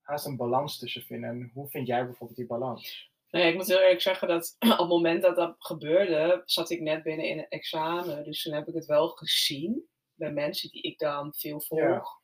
haast 0.00 0.26
een 0.26 0.36
balans 0.36 0.78
tussen 0.78 1.02
vinden. 1.02 1.30
En 1.30 1.50
hoe 1.54 1.68
vind 1.68 1.86
jij 1.86 2.04
bijvoorbeeld 2.04 2.38
die 2.38 2.46
balans? 2.46 3.10
Nee, 3.30 3.48
ik 3.50 3.54
moet 3.56 3.66
heel 3.66 3.80
eerlijk 3.80 4.00
zeggen 4.00 4.28
dat 4.28 4.56
op 4.60 4.78
het 4.78 4.88
moment 4.88 5.22
dat 5.22 5.36
dat 5.36 5.56
gebeurde, 5.58 6.42
zat 6.44 6.70
ik 6.70 6.80
net 6.80 7.02
binnen 7.02 7.26
in 7.28 7.38
een 7.38 7.48
examen. 7.48 8.24
Dus 8.24 8.42
toen 8.42 8.52
heb 8.52 8.68
ik 8.68 8.74
het 8.74 8.86
wel 8.86 9.08
gezien 9.08 9.88
bij 10.14 10.32
mensen 10.32 10.70
die 10.70 10.82
ik 10.82 10.98
dan 10.98 11.34
veel 11.34 11.60
volg. 11.60 11.80
Ja. 11.80 12.20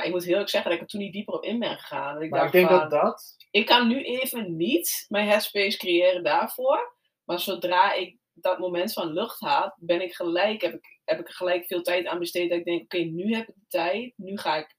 Maar 0.00 0.08
ik 0.08 0.14
moet 0.14 0.24
heel 0.24 0.32
eerlijk 0.32 0.50
zeggen 0.50 0.70
dat 0.70 0.80
ik 0.80 0.84
er 0.86 0.90
toen 0.92 1.00
niet 1.00 1.12
dieper 1.12 1.34
op 1.34 1.44
in 1.44 1.58
ben 1.58 1.78
gegaan. 1.78 2.14
Dat 2.14 2.22
ik 2.22 2.30
Maar 2.30 2.46
ik 2.46 2.52
denk 2.52 2.68
van, 2.68 2.78
dat 2.78 2.90
dat, 2.90 3.36
ik 3.50 3.66
kan 3.66 3.88
nu 3.88 4.04
even 4.04 4.56
niet 4.56 5.04
mijn 5.08 5.28
headspace 5.28 5.78
creëren 5.78 6.22
daarvoor. 6.22 6.96
Maar 7.24 7.40
zodra 7.40 7.92
ik 7.92 8.18
dat 8.32 8.58
moment 8.58 8.92
van 8.92 9.12
lucht 9.12 9.40
had, 9.40 9.74
ben 9.78 10.00
ik 10.00 10.14
gelijk, 10.14 10.62
heb 10.62 10.74
ik, 10.74 11.00
heb 11.04 11.20
ik 11.20 11.28
er 11.28 11.34
gelijk 11.34 11.66
veel 11.66 11.82
tijd 11.82 12.06
aan 12.06 12.18
besteed. 12.18 12.50
Dat 12.50 12.58
ik 12.58 12.64
denk, 12.64 12.82
oké, 12.82 12.98
nu 12.98 13.34
heb 13.34 13.48
ik 13.48 13.54
de 13.54 13.66
tijd. 13.68 14.12
Nu 14.16 14.38
ga 14.38 14.56
ik 14.56 14.76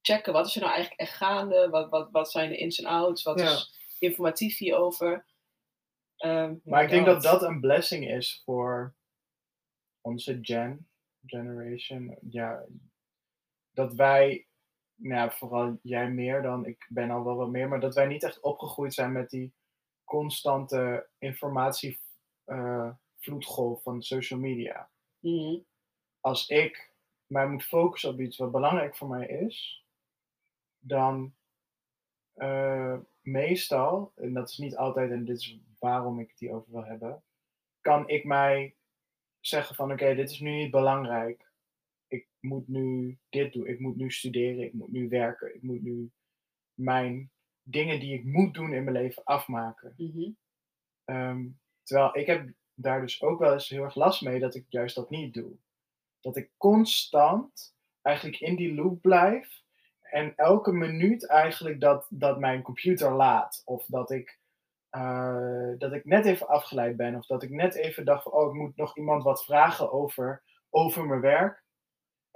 checken, 0.00 0.32
wat 0.32 0.46
is 0.46 0.54
er 0.54 0.60
nou 0.60 0.72
eigenlijk 0.72 1.00
echt 1.00 1.16
gaande? 1.16 1.68
Wat, 1.70 1.90
wat, 1.90 2.08
wat 2.10 2.30
zijn 2.30 2.48
de 2.48 2.56
ins 2.56 2.78
en 2.78 2.86
outs? 2.86 3.22
Wat 3.22 3.40
Ja. 3.40 3.50
is 3.52 3.72
informatief 3.98 4.58
hierover? 4.58 5.26
Ehm, 6.16 6.54
Maar 6.64 6.82
ik 6.82 6.90
denk 6.90 7.06
dat 7.06 7.22
dat 7.22 7.42
een 7.42 7.60
blessing 7.60 8.10
is 8.10 8.42
voor 8.44 8.94
onze 10.00 10.38
gen, 10.42 10.88
generation. 11.26 12.18
Ja, 12.30 12.64
dat 13.70 13.94
wij, 13.94 14.47
nou 14.98 15.32
vooral 15.32 15.78
jij 15.82 16.10
meer 16.10 16.42
dan, 16.42 16.66
ik 16.66 16.86
ben 16.88 17.10
al 17.10 17.24
wel 17.24 17.36
wat 17.36 17.48
meer, 17.48 17.68
maar 17.68 17.80
dat 17.80 17.94
wij 17.94 18.06
niet 18.06 18.22
echt 18.22 18.40
opgegroeid 18.40 18.94
zijn 18.94 19.12
met 19.12 19.30
die 19.30 19.54
constante 20.04 21.08
informatievloedgolf 21.18 23.82
van 23.82 24.02
social 24.02 24.40
media. 24.40 24.90
Mhm. 25.18 25.58
Als 26.20 26.48
ik 26.48 26.92
mij 27.26 27.48
moet 27.48 27.64
focussen 27.64 28.10
op 28.10 28.20
iets 28.20 28.36
wat 28.36 28.52
belangrijk 28.52 28.96
voor 28.96 29.08
mij 29.08 29.26
is, 29.26 29.84
dan 30.78 31.34
eh, 32.32 32.98
meestal, 33.20 34.12
en 34.14 34.32
dat 34.32 34.48
is 34.48 34.58
niet 34.58 34.76
altijd, 34.76 35.10
en 35.10 35.24
dit 35.24 35.36
is 35.36 35.58
waarom 35.78 36.20
ik 36.20 36.30
het 36.30 36.38
hierover 36.38 36.72
wil 36.72 36.84
hebben, 36.84 37.22
kan 37.80 38.08
ik 38.08 38.24
mij 38.24 38.76
zeggen 39.40 39.74
van 39.74 39.92
oké, 39.92 40.14
dit 40.14 40.30
is 40.30 40.40
nu 40.40 40.50
niet 40.50 40.70
belangrijk. 40.70 41.47
Ik 42.40 42.48
moet 42.50 42.68
nu 42.68 43.18
dit 43.28 43.52
doen, 43.52 43.66
ik 43.66 43.80
moet 43.80 43.96
nu 43.96 44.10
studeren, 44.10 44.64
ik 44.64 44.72
moet 44.72 44.92
nu 44.92 45.08
werken, 45.08 45.54
ik 45.54 45.62
moet 45.62 45.82
nu 45.82 46.10
mijn 46.74 47.30
dingen 47.62 48.00
die 48.00 48.14
ik 48.14 48.24
moet 48.24 48.54
doen 48.54 48.72
in 48.72 48.84
mijn 48.84 48.96
leven 48.96 49.24
afmaken. 49.24 49.94
Mhm. 49.96 50.30
Ehm, 51.04 51.46
terwijl 51.82 52.16
ik 52.16 52.26
heb 52.26 52.50
daar 52.74 53.00
dus 53.00 53.22
ook 53.22 53.38
wel 53.38 53.52
eens 53.52 53.68
heel 53.68 53.84
erg 53.84 53.94
last 53.94 54.22
mee 54.22 54.40
dat 54.40 54.54
ik 54.54 54.64
juist 54.68 54.94
dat 54.94 55.10
niet 55.10 55.34
doe. 55.34 55.56
Dat 56.20 56.36
ik 56.36 56.50
constant 56.56 57.74
eigenlijk 58.02 58.40
in 58.40 58.56
die 58.56 58.74
loop 58.74 59.00
blijf 59.00 59.62
en 60.10 60.32
elke 60.36 60.72
minuut 60.72 61.26
eigenlijk 61.26 61.80
dat, 61.80 62.06
dat 62.10 62.38
mijn 62.38 62.62
computer 62.62 63.12
laat. 63.12 63.62
Of 63.64 63.86
dat 63.86 64.10
ik, 64.10 64.38
eh, 64.90 65.70
dat 65.78 65.92
ik 65.92 66.04
net 66.04 66.26
even 66.26 66.48
afgeleid 66.48 66.96
ben. 66.96 67.14
Of 67.14 67.26
dat 67.26 67.42
ik 67.42 67.50
net 67.50 67.74
even 67.74 68.04
dacht 68.04 68.22
van, 68.22 68.32
oh, 68.32 68.48
ik 68.48 68.60
moet 68.60 68.76
nog 68.76 68.96
iemand 68.96 69.22
wat 69.22 69.44
vragen 69.44 69.92
over, 69.92 70.42
over 70.70 71.06
mijn 71.06 71.20
werk. 71.20 71.64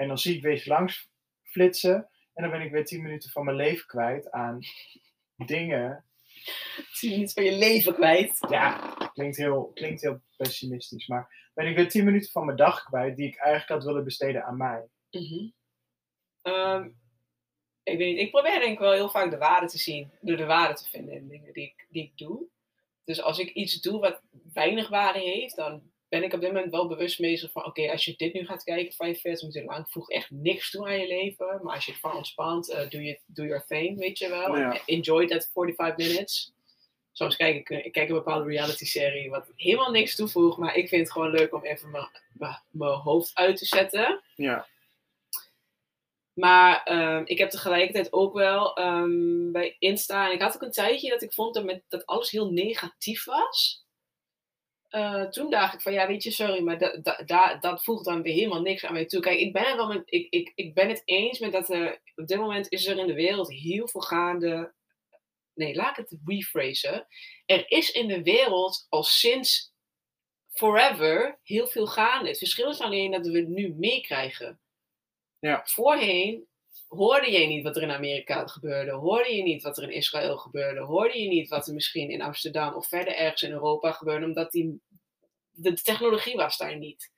En 0.02 0.08
dan 0.08 0.18
zie 0.18 0.36
ik 0.36 0.42
weer 0.42 0.62
langs 0.64 1.10
flitsen. 1.42 2.08
En 2.34 2.42
dan 2.42 2.50
ben 2.50 2.60
ik 2.60 2.70
weer 2.70 2.84
tien 2.84 3.02
minuten 3.02 3.30
van 3.30 3.44
mijn 3.44 3.56
leven 3.56 3.86
kwijt 3.86 4.30
aan 4.30 4.58
dingen. 5.36 6.04
Tien 6.98 7.10
minuten 7.10 7.34
van 7.34 7.44
je 7.44 7.52
leven 7.52 7.94
kwijt. 7.94 8.38
Ja, 8.48 8.94
klinkt 9.12 9.36
heel, 9.36 9.70
klinkt 9.74 10.02
heel 10.02 10.20
pessimistisch. 10.36 11.06
Maar 11.06 11.50
ben 11.54 11.66
ik 11.66 11.76
weer 11.76 11.88
tien 11.88 12.04
minuten 12.04 12.30
van 12.30 12.44
mijn 12.44 12.56
dag 12.56 12.84
kwijt 12.84 13.16
die 13.16 13.26
ik 13.26 13.36
eigenlijk 13.36 13.68
had 13.68 13.84
willen 13.84 14.04
besteden 14.04 14.44
aan 14.44 14.56
mij. 14.56 14.88
Mhm. 15.10 15.48
Ehm, 16.42 16.88
ik 17.82 17.98
weet 17.98 18.14
niet, 18.14 18.18
ik 18.18 18.30
probeer 18.30 18.60
denk 18.60 18.72
ik 18.72 18.78
wel 18.78 18.92
heel 18.92 19.10
vaak 19.10 19.30
de 19.30 19.38
waarde 19.38 19.66
te 19.66 19.78
zien. 19.78 20.10
Door 20.20 20.36
de 20.36 20.46
waarde 20.46 20.74
te 20.74 20.90
vinden 20.90 21.14
in 21.14 21.28
dingen 21.28 21.52
die 21.52 21.64
ik, 21.64 21.86
die 21.88 22.02
ik 22.02 22.18
doe. 22.18 22.46
Dus 23.04 23.22
als 23.22 23.38
ik 23.38 23.50
iets 23.50 23.80
doe 23.80 24.00
wat 24.00 24.22
weinig 24.52 24.88
waarde 24.88 25.18
heeft, 25.18 25.56
dan 25.56 25.91
ben 26.12 26.22
ik 26.22 26.32
op 26.32 26.40
dit 26.40 26.52
moment 26.52 26.70
wel 26.72 26.88
bewust 26.88 27.20
bezig 27.20 27.50
van, 27.52 27.64
oké, 27.64 27.90
als 27.90 28.04
je 28.04 28.14
dit 28.16 28.32
nu 28.32 28.46
gaat 28.46 28.64
kijken, 28.64 28.92
45 28.92 29.48
minuten 29.48 29.64
lang, 29.74 29.86
voegt 29.90 30.10
echt 30.10 30.30
niks 30.30 30.70
toe 30.70 30.86
aan 30.86 31.00
je 31.00 31.06
leven. 31.06 31.60
Maar 31.62 31.74
als 31.74 31.84
je 31.86 31.90
het 31.92 32.00
van 32.00 32.16
ontspant, 32.16 32.70
eh, 32.70 32.88
doe 32.90 33.02
je 33.02 33.18
do 33.26 33.44
your 33.44 33.64
thing, 33.66 33.98
weet 33.98 34.18
je 34.18 34.28
wel. 34.28 34.56
Ja. 34.56 34.80
Enjoy 34.86 35.26
that 35.26 35.50
45 35.52 35.96
minutes. 36.08 36.52
Soms 37.12 37.36
kijk 37.36 37.56
ik, 37.56 37.84
ik 37.84 37.92
kijk 37.92 38.08
een 38.08 38.14
bepaalde 38.14 38.44
reality 38.48 38.84
serie 38.84 39.30
wat 39.30 39.48
helemaal 39.56 39.90
niks 39.90 40.14
toevoegt, 40.16 40.56
maar 40.58 40.74
ik 40.76 40.88
vind 40.88 41.00
het 41.02 41.12
gewoon 41.12 41.30
leuk 41.30 41.54
om 41.54 41.64
even 41.64 41.90
mijn- 41.90 42.08
mijn- 42.32 42.62
mijn 42.70 42.90
hoofd 42.92 43.34
uit 43.34 43.56
te 43.56 43.64
zetten. 43.66 44.22
Ja. 44.34 44.66
Maar 46.32 46.82
ehm, 46.82 47.22
ik 47.24 47.38
heb 47.38 47.50
tegelijkertijd 47.50 48.12
ook 48.12 48.34
wel 48.34 48.76
ehm, 48.76 49.50
bij 49.52 49.76
Insta. 49.78 50.26
En 50.26 50.32
ik 50.32 50.42
had 50.42 50.54
ook 50.54 50.62
een 50.62 50.70
tijdje 50.70 51.08
dat 51.10 51.22
ik 51.22 51.32
vond 51.32 51.54
dat, 51.54 51.64
met, 51.64 51.82
dat 51.88 52.06
alles 52.06 52.30
heel 52.30 52.50
negatief 52.50 53.24
was. 53.24 53.81
Eh, 54.92 55.24
toen 55.28 55.50
dacht 55.50 55.74
ik 55.74 55.80
van 55.80 55.92
ja, 55.92 56.06
weet 56.06 56.22
je, 56.22 56.30
sorry, 56.30 56.62
maar 56.62 56.78
da, 56.78 56.96
da, 56.96 57.22
da- 57.26 57.56
dat 57.56 57.84
voegt 57.84 58.04
dan 58.04 58.22
weer 58.22 58.32
helemaal 58.34 58.60
niks 58.60 58.84
aan 58.84 58.92
mij 58.92 59.06
toe. 59.06 59.20
Kijk, 59.20 59.38
ik 59.38 59.52
ben, 59.52 59.64
het 59.64 59.76
wel 59.76 59.86
met, 59.88 60.02
ik, 60.04 60.26
ik, 60.30 60.52
ik 60.54 60.74
ben 60.74 60.88
het 60.88 61.02
eens 61.04 61.38
met 61.38 61.52
dat 61.52 61.70
er 61.70 62.00
op 62.14 62.26
dit 62.26 62.38
moment 62.38 62.68
is 62.70 62.86
er 62.86 62.98
in 62.98 63.06
de 63.06 63.14
wereld 63.14 63.50
heel 63.52 63.88
veel 63.88 64.00
gaande. 64.00 64.74
Nee, 65.54 65.74
laat 65.74 65.98
ik 65.98 66.08
het 66.08 66.20
rephrasen. 66.24 67.06
Er 67.46 67.70
is 67.70 67.90
in 67.90 68.08
de 68.08 68.22
wereld 68.22 68.86
al 68.88 69.02
sinds 69.02 69.72
forever 70.50 71.38
heel 71.42 71.66
veel 71.66 71.86
gaande. 71.86 72.28
Het 72.28 72.38
verschil 72.38 72.70
is 72.70 72.80
alleen 72.80 73.10
dat 73.10 73.26
we 73.26 73.38
het 73.38 73.48
nu 73.48 73.74
meekrijgen. 73.78 74.60
Ja. 75.38 75.62
Voorheen 75.64 76.46
hoorde 76.96 77.30
je 77.30 77.46
niet 77.46 77.62
wat 77.62 77.76
er 77.76 77.82
in 77.82 77.90
Amerika 77.90 78.46
gebeurde. 78.46 78.90
Hoorde 78.92 79.34
je 79.34 79.42
niet 79.42 79.62
wat 79.62 79.76
er 79.76 79.82
in 79.82 79.90
Israël 79.92 80.36
gebeurde. 80.36 80.80
Hoorde 80.80 81.18
je 81.22 81.28
niet 81.28 81.48
wat 81.48 81.66
er 81.66 81.74
misschien 81.74 82.10
in 82.10 82.22
Amsterdam 82.22 82.74
of 82.74 82.86
verder 82.88 83.14
ergens 83.14 83.42
in 83.42 83.50
Europa 83.50 83.92
gebeurde. 83.92 84.26
Omdat 84.26 84.50
die, 84.50 84.80
de 85.50 85.72
technologie 85.74 86.36
was 86.36 86.56
daar 86.56 86.76
niet. 86.78 87.10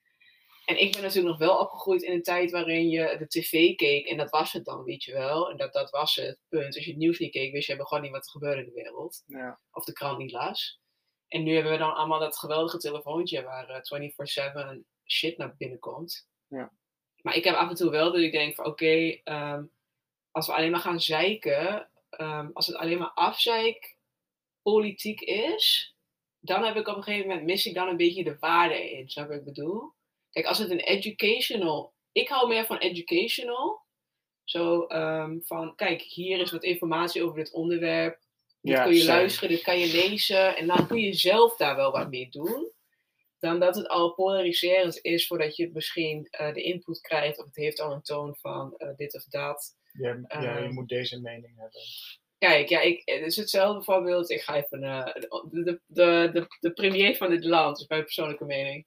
En 0.64 0.80
ik 0.80 0.92
ben 0.92 1.02
natuurlijk 1.02 1.38
nog 1.38 1.48
wel 1.48 1.58
opgegroeid 1.58 2.02
in 2.02 2.12
een 2.12 2.22
tijd 2.22 2.50
waarin 2.50 2.88
je 2.88 3.16
de 3.18 3.26
tv 3.26 3.74
keek. 3.74 4.06
En 4.06 4.16
dat 4.16 4.30
was 4.30 4.52
het 4.52 4.64
dan, 4.64 4.84
weet 4.84 5.04
je 5.04 5.12
wel. 5.12 5.50
En 5.50 5.56
dat, 5.56 5.72
dat 5.72 5.90
was 5.90 6.14
het 6.14 6.38
punt. 6.48 6.74
Als 6.74 6.84
je 6.84 6.90
het 6.90 6.98
nieuws 7.00 7.18
niet 7.18 7.32
keek, 7.32 7.52
wist 7.52 7.66
je 7.66 7.86
gewoon 7.86 8.02
niet 8.02 8.12
wat 8.12 8.24
er 8.24 8.30
gebeurde 8.30 8.60
in 8.60 8.66
de 8.68 8.82
wereld 8.82 9.22
Ja. 9.26 9.60
of 9.72 9.84
de 9.84 9.92
krant 9.92 10.18
niet 10.18 10.32
las. 10.32 10.80
En 11.28 11.42
nu 11.42 11.54
hebben 11.54 11.72
we 11.72 11.78
dan 11.78 11.94
allemaal 11.94 12.18
dat 12.18 12.38
geweldige 12.38 12.78
telefoontje 12.78 13.42
waar 13.42 13.68
eh, 13.68 14.76
24-7 14.76 14.80
shit 15.06 15.38
naar 15.38 15.54
binnen 15.56 15.78
komt. 15.78 16.28
Ja. 16.48 16.72
Maar 17.24 17.36
ik 17.36 17.44
heb 17.44 17.54
af 17.54 17.68
en 17.68 17.74
toe 17.74 17.90
wel 17.90 18.12
dat 18.12 18.20
ik 18.20 18.32
denk 18.32 18.54
van 18.54 18.66
oké, 18.66 19.20
ehm, 19.24 19.64
als 20.30 20.46
we 20.46 20.52
alleen 20.52 20.70
maar 20.70 20.80
gaan 20.80 21.00
zeiken, 21.00 21.90
ehm, 22.10 22.48
als 22.52 22.66
het 22.66 22.76
alleen 22.76 22.98
maar 22.98 23.12
afzeik 23.14 23.96
politiek 24.62 25.20
is, 25.20 25.94
dan 26.40 26.64
heb 26.64 26.76
ik 26.76 26.88
op 26.88 26.96
een 26.96 27.02
gegeven 27.02 27.28
moment 27.28 27.46
mis 27.46 27.66
ik 27.66 27.74
dan 27.74 27.88
een 27.88 27.96
beetje 27.96 28.24
de 28.24 28.36
waarde 28.38 28.90
in. 28.90 29.08
Snap 29.08 29.24
je 29.24 29.30
wat 29.30 29.38
ik 29.38 29.54
bedoel? 29.54 29.92
Kijk, 30.30 30.46
als 30.46 30.58
het 30.58 30.70
een 30.70 30.80
educational, 30.80 31.92
ik 32.12 32.28
hou 32.28 32.48
meer 32.48 32.66
van 32.66 32.78
educational. 32.78 33.82
Zo 34.44 34.86
ehm, 34.86 35.40
van, 35.40 35.74
kijk, 35.74 36.02
hier 36.02 36.40
is 36.40 36.50
wat 36.50 36.62
informatie 36.62 37.22
over 37.22 37.36
dit 37.36 37.52
onderwerp. 37.52 38.18
Dit 38.60 38.72
Ja, 38.72 38.84
kun 38.84 38.94
je 38.94 39.04
luisteren, 39.04 39.48
dit 39.48 39.62
kan 39.62 39.78
je 39.78 39.92
lezen. 39.92 40.56
En 40.56 40.66
dan 40.66 40.86
kun 40.86 41.00
je 41.00 41.12
zelf 41.12 41.56
daar 41.56 41.76
wel 41.76 41.92
wat 41.92 42.10
mee 42.10 42.28
doen. 42.30 42.72
Dan 43.44 43.60
dat 43.60 43.74
het 43.74 43.88
al 43.88 44.14
polariserend 44.14 44.98
is 45.02 45.26
voordat 45.26 45.56
je 45.56 45.70
misschien 45.72 46.26
eh, 46.30 46.54
de 46.54 46.62
input 46.62 47.00
krijgt. 47.00 47.38
Of 47.38 47.44
het 47.44 47.56
heeft 47.56 47.80
al 47.80 47.92
een 47.92 48.02
toon 48.02 48.36
van 48.36 48.74
eh, 48.76 48.88
dit 48.96 49.14
of 49.14 49.24
dat. 49.24 49.76
Ja, 49.92 50.08
ja, 50.28 50.40
je 50.40 50.46
Ehm. 50.46 50.72
moet 50.72 50.88
deze 50.88 51.20
mening 51.20 51.56
hebben. 51.58 51.80
Kijk, 52.38 52.68
ja, 52.68 52.80
ik, 52.80 53.02
het 53.04 53.20
is 53.20 53.36
hetzelfde 53.36 53.82
voorbeeld. 53.82 54.30
Ik 54.30 54.40
ga 54.40 54.56
even 54.56 54.82
eh, 54.82 55.14
de, 55.50 55.80
de, 55.86 56.30
de, 56.32 56.46
de, 56.60 56.72
premier 56.72 57.16
van 57.16 57.30
dit 57.30 57.44
land, 57.44 57.80
is 57.80 57.86
mijn 57.86 58.02
persoonlijke 58.04 58.44
mening. 58.44 58.86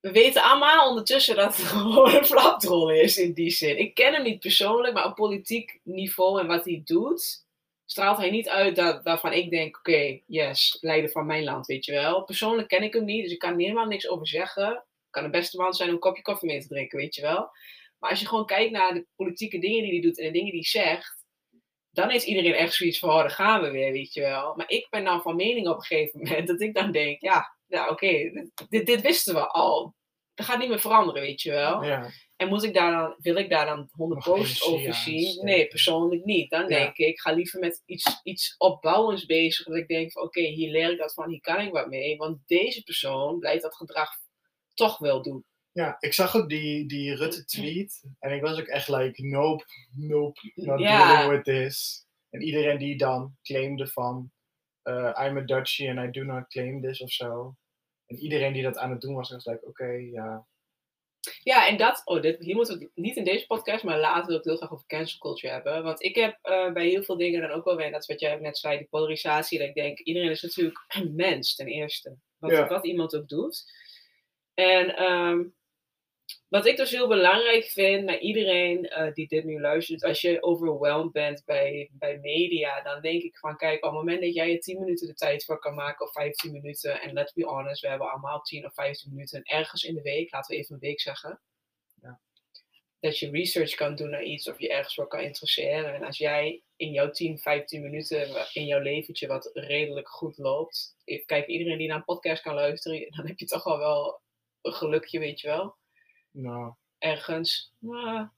We 0.00 0.10
weten 0.12 0.42
allemaal 0.42 0.88
ondertussen 0.88 1.36
dat 1.36 1.56
het 1.56 1.66
gewoon 1.66 2.14
een 2.14 2.24
flapdrol 2.24 2.90
is 2.90 3.18
in 3.18 3.32
die 3.32 3.50
zin. 3.50 3.78
Ik 3.78 3.94
ken 3.94 4.12
hem 4.12 4.22
niet 4.22 4.40
persoonlijk, 4.40 4.94
maar 4.94 5.06
op 5.06 5.14
politiek 5.14 5.80
niveau 5.82 6.40
en 6.40 6.46
wat 6.46 6.64
hij 6.64 6.82
doet, 6.84 7.45
straalt 7.86 8.16
hij 8.16 8.30
niet 8.30 8.48
uit 8.48 8.76
dat, 8.76 9.02
waarvan 9.02 9.32
ik 9.32 9.50
denk, 9.50 9.76
oké, 9.76 10.20
yes, 10.26 10.78
leider 10.80 11.10
van 11.10 11.26
mijn 11.26 11.44
land, 11.44 11.66
weet 11.66 11.84
je 11.84 11.92
wel. 11.92 12.24
Persoonlijk 12.24 12.68
ken 12.68 12.82
ik 12.82 12.92
hem 12.92 13.04
niet, 13.04 13.22
dus 13.22 13.32
ik 13.32 13.38
kan 13.38 13.58
helemaal 13.58 13.86
niks 13.86 14.08
over 14.08 14.26
zeggen. 14.26 14.84
Kan 15.10 15.22
de 15.22 15.30
beste 15.30 15.56
man 15.56 15.72
zijn 15.72 15.88
om 15.88 15.94
een 15.94 16.00
kopje 16.00 16.22
koffie 16.22 16.48
mee 16.48 16.60
te 16.60 16.68
drinken, 16.68 16.98
weet 16.98 17.14
je 17.14 17.22
wel. 17.22 17.50
Maar 17.98 18.10
als 18.10 18.20
je 18.20 18.26
gewoon 18.26 18.46
kijkt 18.46 18.72
naar 18.72 18.94
de 18.94 19.06
politieke 19.16 19.58
dingen 19.58 19.82
die 19.82 19.92
hij 19.92 20.00
doet 20.00 20.18
en 20.18 20.26
de 20.26 20.32
dingen 20.32 20.52
die 20.52 20.66
hij 20.70 20.82
zegt, 20.82 21.24
dan 21.90 22.08
heeft 22.08 22.26
iedereen 22.26 22.54
echt 22.54 22.74
zoiets 22.74 22.98
van, 22.98 23.10
oh, 23.10 23.18
daar 23.18 23.30
gaan 23.30 23.62
we 23.62 23.70
weer, 23.70 23.92
weet 23.92 24.12
je 24.12 24.20
wel. 24.20 24.54
Maar 24.56 24.70
ik 24.70 24.86
ben 24.90 25.04
dan 25.04 25.22
van 25.22 25.36
mening 25.36 25.68
op 25.68 25.76
een 25.76 25.82
gegeven 25.82 26.20
moment 26.22 26.46
dat 26.46 26.60
ik 26.60 26.74
dan 26.74 26.92
denk, 26.92 27.20
ja, 27.20 27.56
nou 27.66 27.90
oké, 27.90 28.30
dit, 28.68 28.86
dit 28.86 29.00
wisten 29.00 29.34
we 29.34 29.48
al. 29.48 29.94
Dat 30.36 30.46
gaat 30.46 30.58
niet 30.58 30.68
meer 30.68 30.80
veranderen, 30.80 31.22
weet 31.22 31.42
je 31.42 31.50
wel. 31.50 31.84
Ja. 31.84 32.10
En 32.36 32.48
moet 32.48 32.62
ik 32.62 32.74
daar 32.74 32.92
dan, 32.92 33.14
wil 33.18 33.36
ik 33.36 33.50
daar 33.50 33.66
dan 33.66 33.88
100 33.90 34.26
Nog 34.26 34.36
posts 34.36 34.64
over 34.64 34.94
zien? 34.94 35.44
Nee, 35.44 35.66
persoonlijk 35.66 36.24
niet. 36.24 36.50
Dan 36.50 36.66
denk 36.68 36.88
ik, 36.88 37.06
ik 37.06 37.20
ga 37.20 37.32
liever 37.32 37.60
met 37.60 37.82
iets, 37.86 38.20
iets 38.22 38.54
opbouwends 38.58 39.26
bezig. 39.26 39.66
Dat 39.66 39.76
ik 39.76 39.88
denk 39.88 40.12
van, 40.12 40.22
oké, 40.22 40.40
hier 40.40 40.70
leer 40.70 40.90
ik 40.90 40.98
dat 40.98 41.14
van, 41.14 41.28
hier 41.28 41.40
kan 41.40 41.60
ik 41.60 41.72
wat 41.72 41.88
mee. 41.88 42.16
Want 42.16 42.38
deze 42.46 42.82
persoon 42.82 43.38
blijft 43.38 43.62
dat 43.62 43.74
gedrag 43.76 44.10
toch 44.74 44.98
wel 44.98 45.22
doen. 45.22 45.44
ja, 45.72 45.96
ik 45.98 46.12
zag 46.12 46.36
ook 46.36 46.48
die, 46.48 46.86
die 46.86 47.14
Rutte 47.14 47.44
tweet. 47.44 48.04
En 48.18 48.32
ik 48.32 48.40
was 48.40 48.60
ook 48.60 48.66
echt 48.66 48.88
like, 48.88 49.26
nope, 49.26 49.64
nope, 49.94 50.52
not 50.54 50.78
dealing 50.78 51.30
with 51.30 51.44
this. 51.44 52.06
En 52.30 52.42
iedereen 52.42 52.78
die 52.78 52.96
dan 52.96 53.36
claimde 53.42 53.86
van, 53.86 54.30
eh, 54.82 55.26
I'm 55.26 55.36
a 55.36 55.40
Dutchie 55.40 55.90
and 55.90 55.98
I 55.98 56.10
do 56.10 56.24
not 56.24 56.48
claim 56.48 56.80
this 56.80 57.00
of 57.00 57.10
zo. 57.10 57.56
En 58.06 58.16
iedereen 58.16 58.52
die 58.52 58.62
dat 58.62 58.76
aan 58.76 58.90
het 58.90 59.00
doen 59.00 59.14
was, 59.14 59.30
was 59.30 59.44
like, 59.44 59.66
oké, 59.66 59.86
ja. 59.86 60.46
Ja, 61.42 61.68
en 61.68 61.76
dat, 61.76 62.02
oh, 62.04 62.22
dit, 62.22 62.38
hier 62.38 62.54
moeten 62.54 62.78
we 62.78 62.84
het 62.84 62.90
niet 62.94 63.16
in 63.16 63.24
deze 63.24 63.46
podcast, 63.46 63.84
maar 63.84 63.98
later 63.98 64.26
wil 64.26 64.36
ik 64.36 64.44
heel 64.44 64.56
graag 64.56 64.72
over 64.72 64.86
cancel 64.86 65.18
culture 65.18 65.52
hebben. 65.52 65.82
Want 65.82 66.02
ik 66.02 66.14
heb 66.14 66.38
eh, 66.42 66.72
bij 66.72 66.88
heel 66.88 67.02
veel 67.02 67.16
dingen 67.16 67.40
dan 67.40 67.50
ook 67.50 67.64
wel 67.64 67.76
weer, 67.76 67.90
dat 67.90 68.00
is 68.00 68.06
wat 68.06 68.20
jij 68.20 68.36
net 68.36 68.58
zei, 68.58 68.78
die 68.78 68.86
polarisatie. 68.86 69.58
Dat 69.58 69.68
ik 69.68 69.74
denk, 69.74 69.98
iedereen 69.98 70.30
is 70.30 70.42
natuurlijk 70.42 70.84
een 70.88 71.14
mens 71.14 71.54
ten 71.54 71.66
eerste. 71.66 72.16
Wat, 72.38 72.50
Ja. 72.50 72.68
wat 72.68 72.86
iemand 72.86 73.16
ook 73.16 73.28
doet. 73.28 73.72
En 74.54 74.96
ehm, 74.96 75.44
wat 76.48 76.66
ik 76.66 76.76
dus 76.76 76.90
heel 76.90 77.08
belangrijk 77.08 77.64
vind 77.64 78.04
naar 78.04 78.18
iedereen 78.18 78.88
eh, 78.88 79.12
die 79.12 79.28
dit 79.28 79.44
nu 79.44 79.60
luistert, 79.60 80.04
als 80.04 80.20
je 80.20 80.42
overwhelmed 80.42 81.12
bent 81.12 81.42
bij, 81.44 81.90
bij 81.92 82.18
media, 82.18 82.82
dan 82.82 83.00
denk 83.00 83.22
ik 83.22 83.38
van 83.38 83.56
kijk, 83.56 83.76
op 83.84 83.90
het 83.90 83.98
moment 84.00 84.20
dat 84.20 84.34
jij 84.34 84.52
er 84.52 84.60
10 84.60 84.78
minuten 84.80 85.06
de 85.06 85.14
tijd 85.14 85.44
voor 85.44 85.58
kan 85.58 85.74
maken 85.74 86.06
of 86.06 86.12
15 86.12 86.52
minuten, 86.52 87.00
en 87.00 87.12
let's 87.12 87.32
be 87.32 87.44
honest, 87.44 87.82
we 87.82 87.88
hebben 87.88 88.10
allemaal 88.10 88.40
10 88.40 88.66
of 88.66 88.74
15 88.74 89.10
minuten 89.10 89.42
ergens 89.42 89.82
in 89.84 89.94
de 89.94 90.02
week, 90.02 90.32
laten 90.32 90.54
we 90.54 90.62
even 90.62 90.74
een 90.74 90.80
week 90.80 91.00
zeggen, 91.00 91.40
Ja. 92.02 92.20
dat 93.00 93.18
je 93.18 93.30
research 93.30 93.74
kan 93.74 93.94
doen 93.94 94.10
naar 94.10 94.24
iets 94.24 94.48
of 94.48 94.60
je 94.60 94.68
ergens 94.68 94.94
voor 94.94 95.06
kan 95.06 95.20
interesseren. 95.20 95.94
En 95.94 96.04
als 96.04 96.18
jij 96.18 96.62
in 96.76 96.92
jouw 96.92 97.10
10, 97.10 97.38
15 97.38 97.82
minuten 97.82 98.46
in 98.52 98.66
jouw 98.66 98.80
leventje 98.80 99.26
wat 99.26 99.50
redelijk 99.52 100.08
goed 100.08 100.38
loopt, 100.38 100.96
kijken, 101.04 101.50
iedereen 101.50 101.78
die 101.78 101.88
naar 101.88 101.96
een 101.96 102.04
podcast 102.04 102.42
kan 102.42 102.54
luisteren, 102.54 103.10
dan 103.10 103.26
heb 103.26 103.38
je 103.38 103.46
toch 103.46 103.64
al 103.64 103.78
wel 103.78 104.20
een 104.62 104.72
gelukje, 104.72 105.18
weet 105.18 105.40
je 105.40 105.46
wel 105.46 105.76
Nou, 106.38 106.74
ergens 106.98 107.72
nou, 107.78 108.28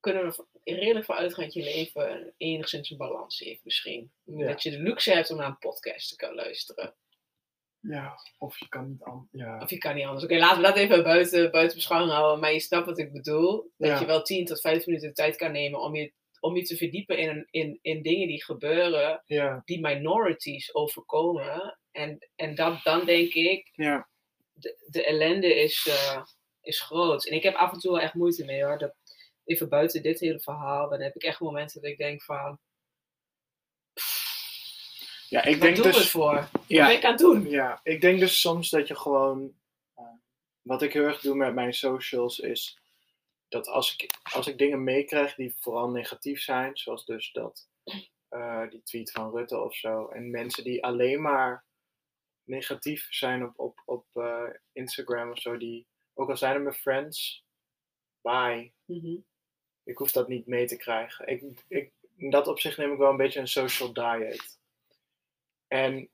kunnen 0.00 0.26
we 0.26 0.46
er 0.64 0.74
redelijk 0.78 1.04
voor 1.04 1.14
uitgaan 1.14 1.44
dat 1.44 1.52
je 1.54 1.62
leven 1.62 2.34
enigszins 2.36 2.90
een 2.90 2.96
balans 2.96 3.38
heeft 3.38 3.64
misschien. 3.64 4.12
Ja. 4.24 4.46
Dat 4.46 4.62
je 4.62 4.70
de 4.70 4.78
luxe 4.78 5.12
hebt 5.12 5.30
om 5.30 5.36
naar 5.36 5.46
een 5.46 5.58
podcast 5.58 6.08
te 6.08 6.16
kunnen 6.16 6.36
luisteren. 6.36 6.94
Ja, 7.80 8.14
of 8.38 8.58
je 8.58 8.68
kan 8.68 8.88
niet 8.88 9.02
anders. 9.02 9.28
Ja. 9.32 9.60
Of 9.62 9.70
je 9.70 9.78
kan 9.78 9.94
niet 9.94 10.04
anders. 10.04 10.24
Oké, 10.24 10.36
laten 10.38 10.56
we 10.56 10.62
dat 10.66 10.76
even 10.76 11.02
buiten, 11.02 11.50
buiten 11.50 11.76
beschouwing 11.76 12.12
houden. 12.12 12.40
Maar 12.40 12.52
je 12.52 12.60
snapt 12.60 12.86
wat 12.86 12.98
ik 12.98 13.12
bedoel. 13.12 13.70
Dat 13.76 13.88
Ja. 13.88 14.00
je 14.00 14.06
wel 14.06 14.22
10 14.22 14.44
tot 14.44 14.60
15 14.60 14.84
minuten 14.86 15.08
de 15.08 15.14
tijd 15.22 15.36
kan 15.36 15.52
nemen 15.52 15.80
om 15.80 15.94
je, 15.96 16.12
om 16.40 16.56
je 16.56 16.62
te 16.62 16.76
verdiepen 16.76 17.18
in, 17.18 17.46
in, 17.50 17.78
in 17.82 18.02
dingen 18.02 18.26
die 18.28 18.44
gebeuren, 18.44 19.22
Ja. 19.26 19.62
die 19.64 19.80
minorities 19.80 20.74
overkomen. 20.74 21.78
En, 21.90 22.28
en 22.34 22.54
dat, 22.54 22.82
dan 22.82 23.04
denk 23.04 23.32
ik, 23.32 23.68
Ja. 23.72 24.08
de, 24.52 24.86
de 24.90 25.04
ellende 25.04 25.54
is, 25.54 25.86
eh, 25.88 26.22
is 26.66 26.80
groot. 26.80 27.26
En 27.26 27.34
ik 27.36 27.42
heb 27.42 27.54
af 27.54 27.72
en 27.72 27.78
toe 27.78 27.92
wel 27.92 28.00
echt 28.00 28.14
moeite 28.14 28.44
mee 28.44 28.64
hoor. 28.64 28.78
Dat, 28.78 28.94
even 29.44 29.68
buiten 29.68 30.02
dit 30.02 30.20
hele 30.20 30.40
verhaal, 30.40 30.88
dan 30.88 31.00
heb 31.00 31.14
ik 31.14 31.22
echt 31.22 31.40
momenten 31.40 31.80
dat 31.82 31.90
ik 31.90 31.98
denk 31.98 32.22
van, 32.22 32.58
Ja, 35.28 35.44
ik 35.44 35.60
denk 35.60 35.76
we 35.76 35.82
het 35.82 35.94
dus. 35.94 36.10
voor? 36.10 36.34
Wat 36.52 36.64
Ja, 36.66 36.86
ben 36.86 36.96
ik 36.96 37.04
aan 37.04 37.10
het 37.10 37.20
doen? 37.20 37.48
Ja, 37.50 37.80
ik 37.82 38.00
denk 38.00 38.18
dus 38.20 38.40
soms 38.40 38.70
dat 38.70 38.88
je 38.88 38.94
gewoon. 38.96 39.54
eh, 39.94 40.04
wat 40.62 40.82
ik 40.82 40.92
heel 40.92 41.04
erg 41.04 41.20
doe 41.20 41.34
met 41.34 41.54
mijn 41.54 41.74
socials 41.74 42.38
is. 42.38 42.78
Dat 43.48 43.66
als 43.68 43.92
ik, 43.96 44.10
als 44.32 44.46
ik 44.46 44.58
dingen 44.58 44.84
meekrijg 44.84 45.34
die 45.34 45.54
vooral 45.60 45.90
negatief 45.90 46.40
zijn, 46.42 46.76
zoals 46.76 47.04
dus 47.04 47.32
dat. 47.32 47.68
eh, 48.28 48.70
die 48.70 48.82
tweet 48.82 49.10
van 49.10 49.30
Rutte 49.36 49.60
of 49.60 49.74
zo. 49.74 50.08
En 50.08 50.30
mensen 50.30 50.64
die 50.64 50.84
alleen 50.84 51.22
maar 51.22 51.64
negatief 52.44 53.06
zijn 53.10 53.44
op, 53.44 53.52
op, 53.58 53.82
op 53.84 54.06
eh, 54.12 54.42
Instagram 54.72 55.30
of 55.30 55.38
zo. 55.40 55.56
Die, 55.56 55.86
ook 56.16 56.30
al 56.30 56.36
zijn 56.36 56.54
het 56.54 56.62
mijn 56.62 56.74
friends, 56.74 57.44
bye. 58.20 58.72
Mhm. 58.84 59.16
Ik 59.84 59.96
hoef 59.96 60.12
dat 60.12 60.28
niet 60.28 60.46
mee 60.46 60.66
te 60.66 60.76
krijgen. 60.76 61.26
Ik, 61.26 61.42
ik, 61.68 61.92
in 62.16 62.30
dat 62.30 62.46
opzicht 62.46 62.76
neem 62.76 62.92
ik 62.92 62.98
wel 62.98 63.10
een 63.10 63.16
beetje 63.16 63.40
een 63.40 63.48
social 63.48 63.92
diet. 63.92 64.58
En 65.66 66.10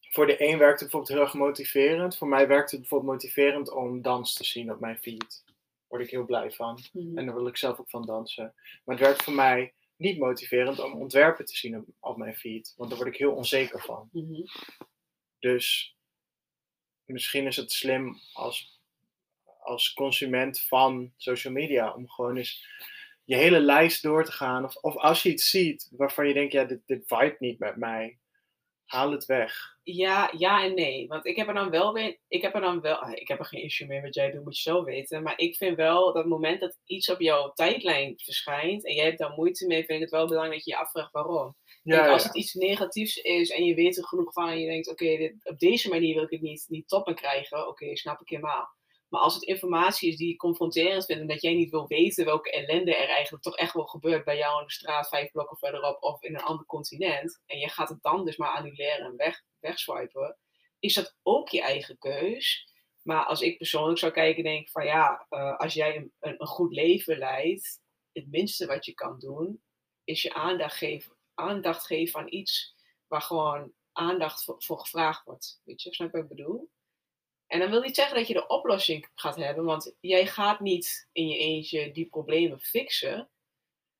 voor 0.00 0.26
de 0.26 0.42
een 0.42 0.58
werkt 0.58 0.80
het 0.80 0.90
bijvoorbeeld 0.90 1.08
heel 1.08 1.20
erg 1.20 1.34
motiverend. 1.34 2.16
Voor 2.16 2.28
mij 2.28 2.48
werkt 2.48 2.70
het 2.70 2.80
bijvoorbeeld 2.80 3.12
motiverend 3.12 3.70
om 3.70 4.02
dans 4.02 4.34
te 4.34 4.44
zien 4.44 4.72
op 4.72 4.80
mijn 4.80 4.98
feed. 4.98 5.42
Daar 5.44 5.54
word 5.86 6.02
ik 6.02 6.10
heel 6.10 6.24
blij 6.24 6.50
van. 6.50 6.84
Mhm. 6.92 7.18
En 7.18 7.26
daar 7.26 7.34
wil 7.34 7.46
ik 7.46 7.56
zelf 7.56 7.78
ook 7.78 7.90
van 7.90 8.06
dansen. 8.06 8.54
Maar 8.84 8.96
het 8.96 9.06
werkt 9.06 9.22
voor 9.22 9.32
mij 9.32 9.74
niet 9.96 10.18
motiverend 10.18 10.80
om 10.80 10.92
ontwerpen 10.92 11.44
te 11.44 11.56
zien 11.56 11.76
op, 11.76 11.86
op 12.00 12.16
mijn 12.16 12.36
feed. 12.36 12.74
Want 12.76 12.90
daar 12.90 12.98
word 12.98 13.12
ik 13.12 13.18
heel 13.18 13.32
onzeker 13.32 13.82
van. 13.82 14.08
Mhm. 14.12 14.42
Dus 15.38 15.96
misschien 17.04 17.46
is 17.46 17.56
het 17.56 17.72
slim 17.72 18.20
als, 18.32 18.75
als 19.66 19.92
consument 19.92 20.60
van 20.60 21.12
social 21.16 21.52
media 21.52 21.94
om 21.94 22.10
gewoon 22.10 22.36
eens 22.36 22.66
je 23.24 23.36
hele 23.36 23.60
lijst 23.60 24.02
door 24.02 24.24
te 24.24 24.32
gaan. 24.32 24.64
Of, 24.64 24.76
of 24.76 24.96
als 24.96 25.22
je 25.22 25.28
iets 25.30 25.50
ziet 25.50 25.88
waarvan 25.96 26.28
je 26.28 26.34
denkt, 26.34 26.52
ja, 26.52 26.64
dit, 26.64 26.80
dit 26.86 27.04
vibe 27.06 27.36
niet 27.38 27.58
met 27.58 27.76
mij, 27.76 28.18
haal 28.84 29.10
het 29.10 29.24
weg. 29.26 29.74
Ja, 29.82 30.30
ja 30.36 30.64
en 30.64 30.74
nee. 30.74 31.06
Want 31.08 31.26
ik 31.26 31.36
heb 31.36 31.48
er 31.48 31.54
dan 31.54 31.70
wel 31.70 31.92
weer. 31.92 32.18
Ik 32.28 32.42
heb 32.42 32.54
er 32.54 32.60
dan 32.60 32.80
wel. 32.80 32.94
ah, 32.96 33.12
Ik 33.12 33.28
heb 33.28 33.38
er 33.38 33.44
geen 33.44 33.62
issue 33.62 33.86
mee 33.86 34.00
wat 34.00 34.14
jij 34.14 34.30
doet, 34.30 34.44
moet 34.44 34.56
je 34.62 34.70
zo 34.70 34.84
weten. 34.84 35.22
Maar 35.22 35.38
ik 35.38 35.56
vind 35.56 35.76
wel 35.76 36.04
dat 36.04 36.14
het 36.14 36.26
moment 36.26 36.60
dat 36.60 36.78
iets 36.84 37.08
op 37.10 37.20
jouw 37.20 37.52
tijdlijn 37.52 38.14
verschijnt. 38.16 38.86
en 38.86 38.94
jij 38.94 39.04
hebt 39.04 39.18
daar 39.18 39.30
moeite 39.36 39.66
mee, 39.66 39.84
vind 39.84 39.90
ik 39.96 40.00
het 40.00 40.10
wel 40.10 40.26
belangrijk 40.26 40.56
dat 40.56 40.64
je 40.64 40.70
je 40.70 40.76
afvraagt 40.76 41.12
waarom. 41.12 41.56
Ja, 41.82 42.08
als 42.08 42.24
het 42.24 42.36
iets 42.36 42.54
negatiefs 42.54 43.16
is 43.16 43.50
en 43.50 43.64
je 43.64 43.74
weet 43.74 43.96
er 43.96 44.04
genoeg 44.06 44.32
van. 44.32 44.48
en 44.48 44.60
je 44.60 44.66
denkt, 44.66 44.88
oké, 44.90 45.32
op 45.42 45.58
deze 45.58 45.88
manier 45.88 46.14
wil 46.14 46.24
ik 46.24 46.30
het 46.30 46.40
niet, 46.40 46.64
niet 46.68 46.88
toppen 46.88 47.14
krijgen. 47.14 47.68
Oké, 47.68 47.96
snap 47.96 48.20
ik 48.20 48.28
helemaal. 48.28 48.75
Maar 49.08 49.20
als 49.20 49.34
het 49.34 49.42
informatie 49.42 50.08
is 50.10 50.16
die 50.16 50.28
je 50.28 50.36
confronterend 50.36 51.04
vindt. 51.04 51.22
en 51.22 51.28
dat 51.28 51.42
jij 51.42 51.54
niet 51.54 51.70
wil 51.70 51.86
weten 51.86 52.24
welke 52.24 52.50
ellende 52.50 52.96
er 52.96 53.08
eigenlijk 53.08 53.44
toch 53.44 53.56
echt 53.56 53.72
wel 53.72 53.86
gebeurt 53.86 54.24
bij 54.24 54.36
jou 54.36 54.60
in 54.60 54.66
de 54.66 54.72
straat, 54.72 55.08
vijf 55.08 55.30
blokken 55.30 55.56
verderop 55.56 56.02
of 56.02 56.22
in 56.22 56.34
een 56.34 56.42
ander 56.42 56.66
continent. 56.66 57.42
en 57.46 57.58
je 57.58 57.68
gaat 57.68 57.88
het 57.88 58.02
dan 58.02 58.24
dus 58.24 58.36
maar 58.36 58.56
annuleren 58.56 59.06
en 59.06 59.16
weg, 59.16 59.42
wegswipen. 59.60 60.38
is 60.78 60.94
dat 60.94 61.16
ook 61.22 61.48
je 61.48 61.60
eigen 61.60 61.98
keus. 61.98 62.74
Maar 63.02 63.24
als 63.24 63.40
ik 63.40 63.58
persoonlijk 63.58 63.98
zou 63.98 64.12
kijken, 64.12 64.42
denk 64.42 64.60
ik 64.60 64.70
van 64.70 64.84
ja, 64.84 65.26
eh, 65.28 65.58
als 65.58 65.74
jij 65.74 65.96
een, 65.96 66.12
een, 66.20 66.46
goed 66.46 66.72
leven 66.72 67.18
leidt, 67.18 67.80
het 68.12 68.30
minste 68.30 68.66
wat 68.66 68.84
je 68.84 68.94
kan 68.94 69.18
doen, 69.18 69.62
is 70.04 70.22
je 70.22 70.34
aandacht 70.34 70.76
geven, 70.76 71.16
aandacht 71.34 71.86
geven 71.86 72.20
aan 72.20 72.32
iets 72.32 72.74
waar 73.06 73.22
gewoon 73.22 73.72
aandacht 73.92 74.44
voor, 74.44 74.62
voor 74.62 74.78
gevraagd 74.78 75.24
wordt. 75.24 75.60
Weet 75.64 75.82
je, 75.82 75.94
snap 75.94 76.10
je 76.12 76.16
wat 76.20 76.30
ik 76.30 76.36
bedoel? 76.36 76.70
En 77.46 77.58
dan 77.58 77.70
wil 77.70 77.80
niet 77.80 77.94
zeggen 77.94 78.16
dat 78.16 78.26
je 78.28 78.34
de 78.34 78.46
oplossing 78.46 79.08
gaat 79.14 79.36
hebben, 79.36 79.64
want 79.64 79.96
jij 80.00 80.26
gaat 80.26 80.60
niet 80.60 81.08
in 81.12 81.28
je 81.28 81.38
eentje 81.38 81.92
die 81.92 82.06
problemen 82.08 82.60
fixen. 82.60 83.30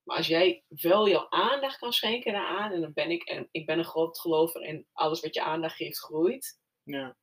Maar 0.03 0.17
als 0.17 0.27
jij 0.27 0.63
wel 0.67 1.07
jouw 1.09 1.29
aandacht 1.29 1.77
kan 1.77 1.93
schenken 1.93 2.33
daaraan, 2.33 2.71
en 2.71 2.81
dan 2.81 2.93
ben 2.93 3.11
ik, 3.11 3.23
en 3.23 3.47
ik 3.51 3.65
ben 3.65 3.77
een 3.77 3.85
groot 3.85 4.19
gelover 4.19 4.61
in 4.63 4.87
alles 4.93 5.19
wat 5.19 5.33
je 5.33 5.41
aandacht 5.43 5.75
geeft 5.75 5.97
groeit, 5.99 6.59
Ja. 6.83 7.17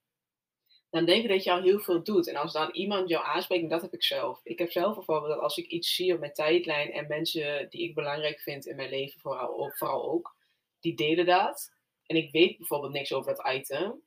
dan 0.91 1.05
denk 1.05 1.23
ik 1.23 1.29
dat 1.29 1.45
je 1.45 1.53
al 1.53 1.63
heel 1.63 1.79
veel 1.81 2.03
doet. 2.03 2.29
En 2.29 2.37
als 2.37 2.53
dan 2.53 2.71
iemand 2.71 3.09
jou 3.09 3.25
aanspreekt, 3.25 3.63
en 3.63 3.69
dat 3.69 3.83
heb 3.83 3.93
ik 3.93 4.05
zelf. 4.05 4.41
Ik 4.43 4.59
heb 4.59 4.71
zelf 4.71 4.95
bijvoorbeeld 4.95 5.33
dat 5.33 5.43
als 5.43 5.57
ik 5.57 5.67
iets 5.67 5.95
zie 5.95 6.15
op 6.15 6.21
mijn 6.21 6.33
tijdlijn 6.33 6.93
en 6.93 7.07
mensen 7.07 7.69
die 7.71 7.83
ik 7.89 7.95
belangrijk 7.95 8.41
vind 8.41 8.67
in 8.67 8.77
mijn 8.77 8.91
leven, 8.91 9.21
vooral 9.21 9.59
ook, 9.59 9.77
vooral 9.77 10.11
ook 10.11 10.37
die 10.81 10.95
delen 10.95 11.27
dat. 11.27 11.73
En 12.07 12.17
ik 12.17 12.33
weet 12.33 12.57
bijvoorbeeld 12.59 12.93
niks 12.93 13.13
over 13.13 13.35
dat 13.35 13.47
item. 13.55 14.03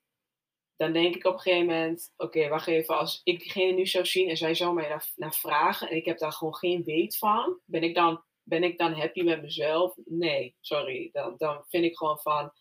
Dan 0.77 0.93
denk 0.93 1.15
ik 1.15 1.25
op 1.25 1.33
een 1.33 1.39
gegeven 1.39 1.65
moment, 1.65 2.13
oké, 2.17 2.47
wacht 2.47 2.67
even, 2.67 2.97
als 2.97 3.21
ik 3.23 3.39
diegene 3.39 3.71
nu 3.71 3.85
zou 3.85 4.05
zien 4.05 4.29
en 4.29 4.37
zij 4.37 4.53
zou 4.53 4.73
mij 4.73 4.87
naar, 4.89 5.11
naar 5.15 5.33
vragen 5.33 5.89
en 5.89 5.95
ik 5.95 6.05
heb 6.05 6.17
daar 6.17 6.31
gewoon 6.31 6.55
geen 6.55 6.83
weet 6.83 7.17
van, 7.17 7.59
ben 7.65 7.83
ik 7.83 7.95
dan, 7.95 8.23
ben 8.43 8.63
ik 8.63 8.77
dan 8.77 8.93
happy 8.93 9.21
met 9.21 9.41
mezelf? 9.41 9.95
Nee, 10.05 10.55
sorry. 10.61 11.09
Dan, 11.11 11.33
dan 11.37 11.65
vind 11.67 11.83
ik 11.83 11.97
gewoon 11.97 12.19
van, 12.19 12.51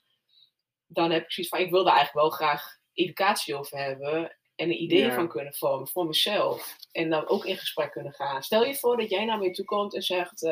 dan 0.87 1.11
heb 1.11 1.25
ik 1.25 1.33
zoiets 1.33 1.53
van, 1.53 1.65
ik 1.65 1.71
wil 1.71 1.85
daar 1.85 1.97
eigenlijk 1.97 2.29
wel 2.29 2.37
graag 2.39 2.77
educatie 2.93 3.55
over 3.55 3.79
hebben 3.79 4.37
en 4.55 4.69
een 4.69 4.83
idee 4.83 5.05
Ja. 5.05 5.15
van 5.15 5.29
kunnen 5.29 5.55
vormen 5.55 5.89
voor 5.89 6.07
mezelf. 6.07 6.77
En 6.93 7.11
dan 7.11 7.29
ook 7.29 7.45
in 7.45 7.57
gesprek 7.57 7.91
kunnen 7.93 8.13
gaan. 8.13 8.43
Stel 8.43 8.65
je 8.65 8.75
voor 8.75 8.97
dat 8.97 9.11
jij 9.11 9.25
naar 9.25 9.39
mij 9.39 9.53
toe 9.53 9.65
komt 9.65 9.95
en 9.95 10.03
zegt, 10.03 10.49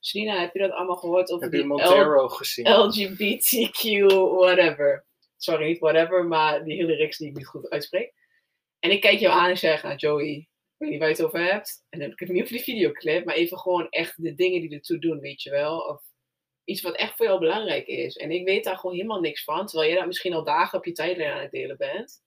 Selina, 0.00 0.40
heb 0.40 0.52
je 0.52 0.58
dat 0.58 0.70
allemaal 0.70 0.96
gehoord 0.96 1.30
over 1.30 1.42
Heb 1.44 1.52
je 1.52 1.58
die 1.58 1.66
Montero 1.66 2.28
gezien? 2.28 2.68
LGBTQ, 2.68 4.06
whatever. 4.36 5.06
Sorry, 5.42 5.66
niet 5.66 5.78
whatever, 5.78 6.24
maar 6.24 6.64
die 6.64 6.76
hele 6.76 6.94
reeks 6.94 7.16
die 7.18 7.28
ik 7.28 7.36
niet 7.36 7.46
goed 7.46 7.70
uitspreek. 7.70 8.12
En 8.78 8.90
ik 8.90 9.00
kijk 9.00 9.18
jou 9.18 9.34
aan 9.34 9.48
en 9.50 9.58
zeg, 9.58 9.82
nou 9.82 9.96
Joey, 9.96 10.30
ik 10.34 10.48
weet 10.76 10.90
niet 10.90 10.98
waar 10.98 11.08
je 11.08 11.14
het 11.14 11.24
over 11.24 11.44
hebt. 11.52 11.84
En 11.88 11.98
dan 11.98 12.08
heb 12.08 12.18
ik 12.18 12.26
het 12.26 12.28
niet 12.28 12.42
over 12.42 12.54
die 12.54 12.64
videoclip, 12.64 13.24
maar 13.24 13.34
even 13.34 13.58
gewoon 13.58 13.88
echt 13.88 14.22
de 14.22 14.34
dingen 14.34 14.60
die 14.60 14.74
ertoe 14.74 14.98
doen, 14.98 15.20
weet 15.20 15.42
je 15.42 15.50
wel. 15.50 15.78
Of 15.80 16.02
iets 16.64 16.82
wat 16.82 16.96
echt 16.96 17.16
voor 17.16 17.26
jou 17.26 17.38
belangrijk 17.40 17.86
is. 17.86 18.16
En 18.16 18.30
ik 18.30 18.44
weet 18.44 18.64
daar 18.64 18.76
gewoon 18.76 18.96
helemaal 18.96 19.20
niks 19.20 19.44
van, 19.44 19.66
terwijl 19.66 19.88
jij 19.90 19.98
dat 19.98 20.06
misschien 20.06 20.34
al 20.34 20.44
dagen 20.44 20.78
op 20.78 20.84
je 20.84 20.92
tijdlijn 20.92 21.32
aan 21.32 21.40
het 21.40 21.50
delen 21.50 21.76
bent. 21.76 22.22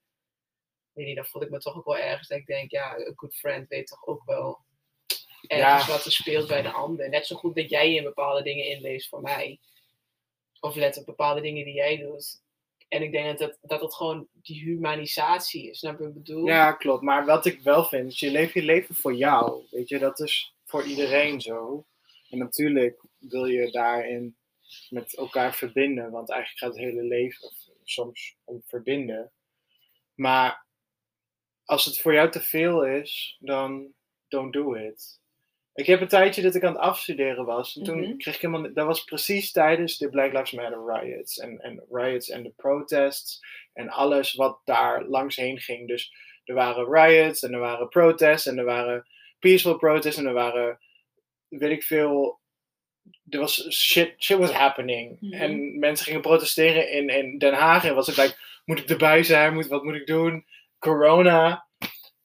Weet 0.91 1.05
niet, 1.05 1.15
dan 1.15 1.25
voel 1.25 1.41
ik 1.41 1.49
me 1.49 1.57
toch 1.57 1.75
ook 1.77 1.85
wel 1.85 1.97
ergens 1.97 2.27
dat 2.27 2.37
ik 2.37 2.45
denk, 2.45 2.71
ja, 2.71 2.97
een 2.97 3.13
good 3.15 3.35
friend 3.35 3.67
weet 3.67 3.87
toch 3.87 4.07
ook 4.07 4.23
wel 4.25 4.59
ergens 5.47 5.85
Ja. 5.87 5.91
wat 5.91 6.05
er 6.05 6.11
speelt 6.11 6.47
bij 6.47 6.61
de 6.61 6.71
ander. 6.71 7.09
Net 7.09 7.27
zo 7.27 7.35
goed 7.35 7.55
dat 7.55 7.69
jij 7.69 7.93
in 7.93 8.03
bepaalde 8.03 8.43
dingen 8.43 8.65
inleest 8.65 9.09
voor 9.09 9.21
mij. 9.21 9.59
Of 10.59 10.75
let 10.75 10.97
op 10.97 11.05
bepaalde 11.05 11.41
dingen 11.41 11.65
die 11.65 11.73
jij 11.73 11.97
doet. 11.97 12.42
En 12.93 13.01
ik 13.01 13.11
denk 13.11 13.39
dat 13.39 13.49
het, 13.49 13.57
dat 13.61 13.81
het 13.81 13.93
gewoon 13.93 14.27
die 14.33 14.63
humanisatie 14.63 15.69
is. 15.69 15.79
Snap 15.79 15.99
je 15.99 16.09
bedoel? 16.09 16.45
Ja, 16.45 16.71
klopt. 16.71 17.01
Maar 17.01 17.25
wat 17.25 17.45
ik 17.45 17.61
wel 17.61 17.83
vind, 17.83 18.11
is 18.11 18.19
je 18.19 18.31
leeft 18.31 18.53
je 18.53 18.63
leven 18.63 18.95
voor 18.95 19.13
jou. 19.13 19.63
Weet 19.71 19.89
je, 19.89 19.99
dat 19.99 20.19
is 20.19 20.55
voor 20.65 20.83
iedereen 20.83 21.41
zo. 21.41 21.85
En 22.29 22.37
natuurlijk 22.37 23.01
wil 23.17 23.45
je 23.45 23.71
daarin 23.71 24.35
met 24.89 25.17
elkaar 25.17 25.53
verbinden, 25.53 26.11
want 26.11 26.29
eigenlijk 26.29 26.59
gaat 26.59 26.73
het 26.73 26.93
hele 26.93 27.03
leven 27.03 27.51
soms 27.83 28.35
om 28.43 28.61
verbinden. 28.65 29.31
Maar 30.15 30.65
als 31.65 31.85
het 31.85 31.99
voor 31.99 32.13
jou 32.13 32.31
te 32.31 32.41
veel 32.41 32.85
is, 32.85 33.37
dan 33.39 33.93
don't 34.27 34.53
do 34.53 34.73
it. 34.73 35.21
Ik 35.73 35.85
heb 35.85 36.01
een 36.01 36.07
tijdje 36.07 36.41
dat 36.41 36.55
ik 36.55 36.63
aan 36.63 36.73
het 36.73 36.81
afstuderen 36.81 37.45
was. 37.45 37.75
En 37.77 37.83
toen 37.83 37.99
Mhm. 37.99 38.17
kreeg 38.17 38.35
ik 38.35 38.41
helemaal. 38.41 38.73
Dat 38.73 38.85
was 38.85 39.03
precies 39.03 39.51
tijdens 39.51 39.97
de 39.97 40.09
Black 40.09 40.33
Lives 40.33 40.51
Matter 40.51 40.85
riots. 40.85 41.37
En, 41.39 41.59
en 41.59 41.83
riots 41.91 42.29
en 42.29 42.43
de 42.43 42.49
protests. 42.55 43.39
En 43.73 43.89
alles 43.89 44.33
wat 44.33 44.59
daar 44.63 45.03
langs 45.03 45.35
heen 45.35 45.59
ging. 45.59 45.87
Dus 45.87 46.13
er 46.43 46.53
waren 46.55 46.93
riots 46.93 47.43
en 47.43 47.53
er 47.53 47.59
waren 47.59 47.87
protests. 47.89 48.47
En 48.47 48.57
er 48.57 48.65
waren 48.65 49.07
peaceful 49.39 49.77
protests. 49.77 50.19
En 50.19 50.25
er 50.25 50.33
waren. 50.33 50.79
Weet 51.47 51.71
ik 51.71 51.83
veel. 51.83 52.41
Er 53.29 53.39
was 53.39 53.71
shit, 53.71 54.13
shit 54.23 54.37
was 54.37 54.51
happening. 54.51 55.17
Mhm. 55.19 55.33
En 55.33 55.79
mensen 55.79 56.05
gingen 56.05 56.21
protesteren 56.21 56.91
in, 56.91 57.09
in 57.09 57.37
Den 57.37 57.53
Haag. 57.53 57.85
En 57.85 57.95
was 57.95 58.07
ik 58.07 58.17
like, 58.17 58.35
moet 58.65 58.79
ik 58.79 58.89
erbij 58.89 59.23
zijn? 59.23 59.53
Moet, 59.53 59.67
wat 59.67 59.83
moet 59.83 59.95
ik 59.95 60.07
doen? 60.07 60.45
Corona. 60.79 61.67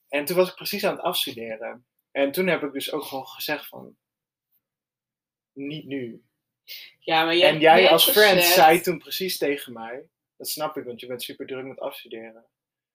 En 0.08 0.24
toen 0.24 0.36
was 0.36 0.48
ik 0.48 0.54
precies 0.54 0.84
aan 0.84 0.94
het 0.94 1.02
afstuderen. 1.04 1.86
En 2.18 2.32
toen 2.32 2.46
heb 2.46 2.62
ik 2.62 2.72
dus 2.72 2.92
ook 2.92 3.02
gewoon 3.02 3.26
gezegd 3.26 3.66
van, 3.66 3.96
niet 5.52 5.86
nu. 5.86 6.24
Ja, 6.98 7.24
maar 7.24 7.36
jij, 7.36 7.50
en 7.50 7.60
jij 7.60 7.88
als 7.88 8.10
friend 8.10 8.38
gezegd- 8.38 8.54
zei 8.54 8.80
toen 8.80 8.98
precies 8.98 9.38
tegen 9.38 9.72
mij, 9.72 10.08
dat 10.36 10.48
snap 10.48 10.76
ik, 10.76 10.84
want 10.84 11.00
je 11.00 11.06
bent 11.06 11.22
super 11.22 11.46
druk 11.46 11.64
met 11.64 11.80
afstuderen. 11.80 12.46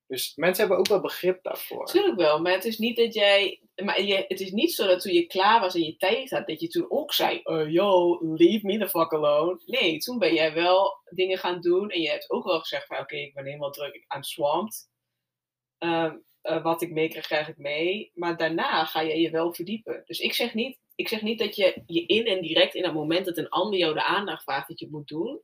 Dus 0.08 0.36
mensen 0.36 0.60
hebben 0.60 0.78
ook 0.78 0.88
wel 0.88 1.02
begrip 1.02 1.44
daarvoor. 1.44 1.86
Tuurlijk 1.86 2.16
wel, 2.16 2.42
maar 2.42 2.52
het 2.52 2.66
is 2.66 2.78
niet 2.78 2.98
dat 2.98 3.14
jij. 3.14 3.62
Maar 3.76 4.02
je, 4.02 4.26
het 4.28 4.40
is 4.40 4.52
niet 4.52 4.74
zo 4.74 4.88
dat 4.88 5.02
toen 5.02 5.14
je 5.14 5.28
klaar 5.28 5.60
was 5.60 5.76
en 5.76 5.84
je 5.84 5.98
tijd 5.98 6.30
had, 6.30 6.48
dat 6.48 6.62
je 6.62 6.68
toen 6.68 6.92
ook 6.92 7.14
zei: 7.14 7.42
uh, 7.44 7.70
Yo, 7.70 8.18
leave 8.22 8.66
me 8.66 8.78
the 8.78 8.90
fuck 8.90 9.14
alone. 9.14 9.62
Nee, 9.66 9.98
toen 9.98 10.18
ben 10.18 10.34
jij 10.34 10.54
wel 10.54 11.02
dingen 11.10 11.38
gaan 11.38 11.62
doen 11.62 11.90
en 11.90 12.02
je 12.02 12.10
hebt 12.10 12.30
ook 12.30 12.46
wel 12.46 12.60
gezegd: 12.60 12.86
van 12.88 13.00
Oké, 13.00 13.16
ik 13.16 13.34
ben 13.34 13.46
helemaal 13.46 13.72
druk, 13.72 14.06
I'm 14.16 14.24
swamped. 14.24 14.90
Ehm, 15.78 16.16
eh, 16.44 16.64
wat 16.64 16.82
ik 16.82 16.92
meekrijg, 16.92 17.26
krijg 17.26 17.48
ik 17.48 17.58
mee. 17.58 18.12
Maar 18.14 18.38
daarna 18.38 18.86
ga 18.86 19.02
je 19.02 19.20
je 19.20 19.30
wel 19.30 19.54
verdiepen. 19.54 20.04
Dus 20.06 20.20
ik 20.20 20.34
zeg 20.34 20.54
niet, 20.54 20.80
ik 20.96 21.08
zeg 21.08 21.22
niet 21.22 21.40
dat 21.40 21.56
je 21.56 21.84
je 21.86 22.06
in 22.06 22.26
en 22.26 22.42
direct 22.42 22.76
in 22.76 22.84
het 22.84 22.94
moment 22.94 23.26
dat 23.26 23.38
een 23.38 23.50
ander 23.50 23.80
jou 23.80 23.94
de 23.94 24.04
aandacht 24.04 24.44
vraagt, 24.44 24.68
dat 24.68 24.80
je 24.80 24.86
het 24.86 24.94
moet 24.94 25.08
doen. 25.08 25.42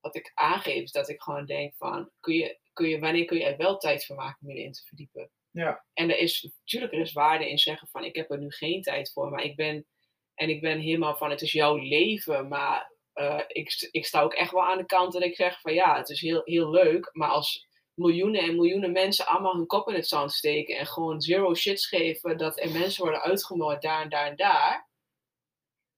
Wat 0.00 0.14
ik 0.14 0.30
aangeef 0.34 0.82
is 0.82 0.92
dat 0.92 1.08
ik 1.08 1.20
gewoon 1.20 1.46
denk: 1.46 1.74
van, 1.76 2.10
kun 2.20 2.34
je, 2.34 2.58
kun 2.72 2.88
je, 2.88 2.98
wanneer 2.98 3.24
kun 3.24 3.38
je 3.38 3.44
er 3.44 3.56
wel 3.56 3.76
tijd 3.76 4.06
voor 4.06 4.16
maken 4.16 4.38
om 4.46 4.52
je 4.52 4.58
erin 4.58 4.72
te 4.72 4.84
verdiepen? 4.86 5.30
Ja. 5.50 5.84
En 5.94 6.10
er 6.10 6.18
is 6.18 6.42
natuurlijk 6.60 6.92
er 6.92 7.00
is 7.00 7.12
waarde 7.12 7.50
in 7.50 7.58
zeggen 7.58 7.88
van 7.88 8.04
ik 8.04 8.16
heb 8.16 8.30
er 8.30 8.38
nu 8.38 8.50
geen 8.50 8.82
tijd 8.82 9.12
voor, 9.12 9.30
maar 9.30 9.42
ik 9.42 9.56
ben 9.56 9.86
en 10.34 10.48
ik 10.48 10.60
ben 10.60 10.78
helemaal 10.78 11.16
van 11.16 11.30
het 11.30 11.42
is 11.42 11.52
jouw 11.52 11.76
leven, 11.76 12.48
maar 12.48 12.92
eh, 13.12 13.40
ik, 13.46 13.88
ik 13.90 14.06
sta 14.06 14.20
ook 14.20 14.34
echt 14.34 14.52
wel 14.52 14.64
aan 14.64 14.78
de 14.78 14.86
kant 14.86 15.12
dat 15.12 15.22
ik 15.22 15.34
zeg 15.34 15.60
van 15.60 15.74
ja, 15.74 15.96
het 15.96 16.08
is 16.08 16.20
heel, 16.20 16.42
heel 16.44 16.70
leuk, 16.70 17.10
maar 17.12 17.28
als 17.28 17.68
miljoenen 18.00 18.40
en 18.40 18.54
miljoenen 18.54 18.92
mensen 18.92 19.26
allemaal 19.26 19.54
hun 19.54 19.66
kop 19.66 19.88
in 19.88 19.94
het 19.94 20.08
zand 20.08 20.32
steken 20.32 20.76
en 20.76 20.86
gewoon 20.86 21.20
zero 21.20 21.54
shit 21.54 21.84
geven 21.84 22.38
dat 22.38 22.60
er 22.60 22.70
mensen 22.70 23.02
worden 23.02 23.22
uitgemoord 23.22 23.82
daar 23.82 24.02
en 24.02 24.08
daar 24.08 24.26
en 24.26 24.36
daar, 24.36 24.88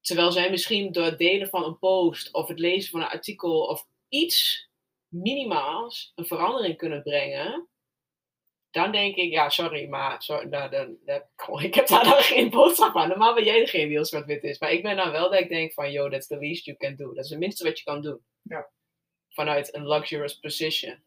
terwijl 0.00 0.32
zij 0.32 0.50
misschien 0.50 0.92
door 0.92 1.04
het 1.04 1.18
delen 1.18 1.48
van 1.48 1.64
een 1.64 1.78
post 1.78 2.32
of 2.32 2.48
het 2.48 2.58
lezen 2.58 2.90
van 2.90 3.00
een 3.00 3.08
artikel 3.08 3.60
of 3.62 3.86
iets 4.08 4.68
minimaals 5.08 6.12
een 6.14 6.26
verandering 6.26 6.76
kunnen 6.76 7.02
brengen, 7.02 7.68
dan 8.70 8.92
denk 8.92 9.16
ik, 9.16 9.30
ja, 9.30 9.48
sorry, 9.48 9.88
maar 9.88 10.22
sorry, 10.22 10.48
nou, 10.48 10.70
dan, 10.70 10.98
ik 11.62 11.74
heb 11.74 11.86
daar 11.86 12.04
dan 12.04 12.22
geen 12.32 12.50
boodschap 12.50 12.96
aan. 12.96 13.08
Normaal 13.08 13.34
ben 13.34 13.44
jij 13.44 13.58
degene 13.58 13.88
die 13.88 13.98
als 13.98 14.10
wat 14.10 14.24
wit 14.24 14.42
is. 14.42 14.58
Maar 14.58 14.72
ik 14.72 14.82
ben 14.82 14.96
dan 14.96 15.10
wel 15.10 15.30
dat 15.30 15.40
ik 15.40 15.48
denk 15.48 15.72
van, 15.72 15.92
yo, 15.92 16.08
that's 16.08 16.26
the 16.26 16.38
least 16.38 16.64
you 16.64 16.76
can 16.76 16.96
do. 16.96 17.14
Dat 17.14 17.24
is 17.24 17.30
het 17.30 17.38
minste 17.38 17.64
wat 17.64 17.78
je 17.78 17.84
kan 17.84 18.02
doen. 18.02 18.20
Ja. 18.42 18.70
Vanuit 19.28 19.74
een 19.74 19.88
luxurious 19.88 20.38
position. 20.38 21.02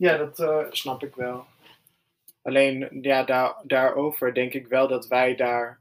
Ja, 0.00 0.16
dat 0.16 0.38
eh, 0.38 0.66
snap 0.70 1.02
ik 1.02 1.14
wel. 1.14 1.46
Alleen, 2.42 2.98
ja, 3.02 3.24
daar, 3.24 3.62
daarover 3.66 4.34
denk 4.34 4.52
ik 4.52 4.66
wel 4.66 4.88
dat 4.88 5.06
wij 5.06 5.34
daar 5.36 5.80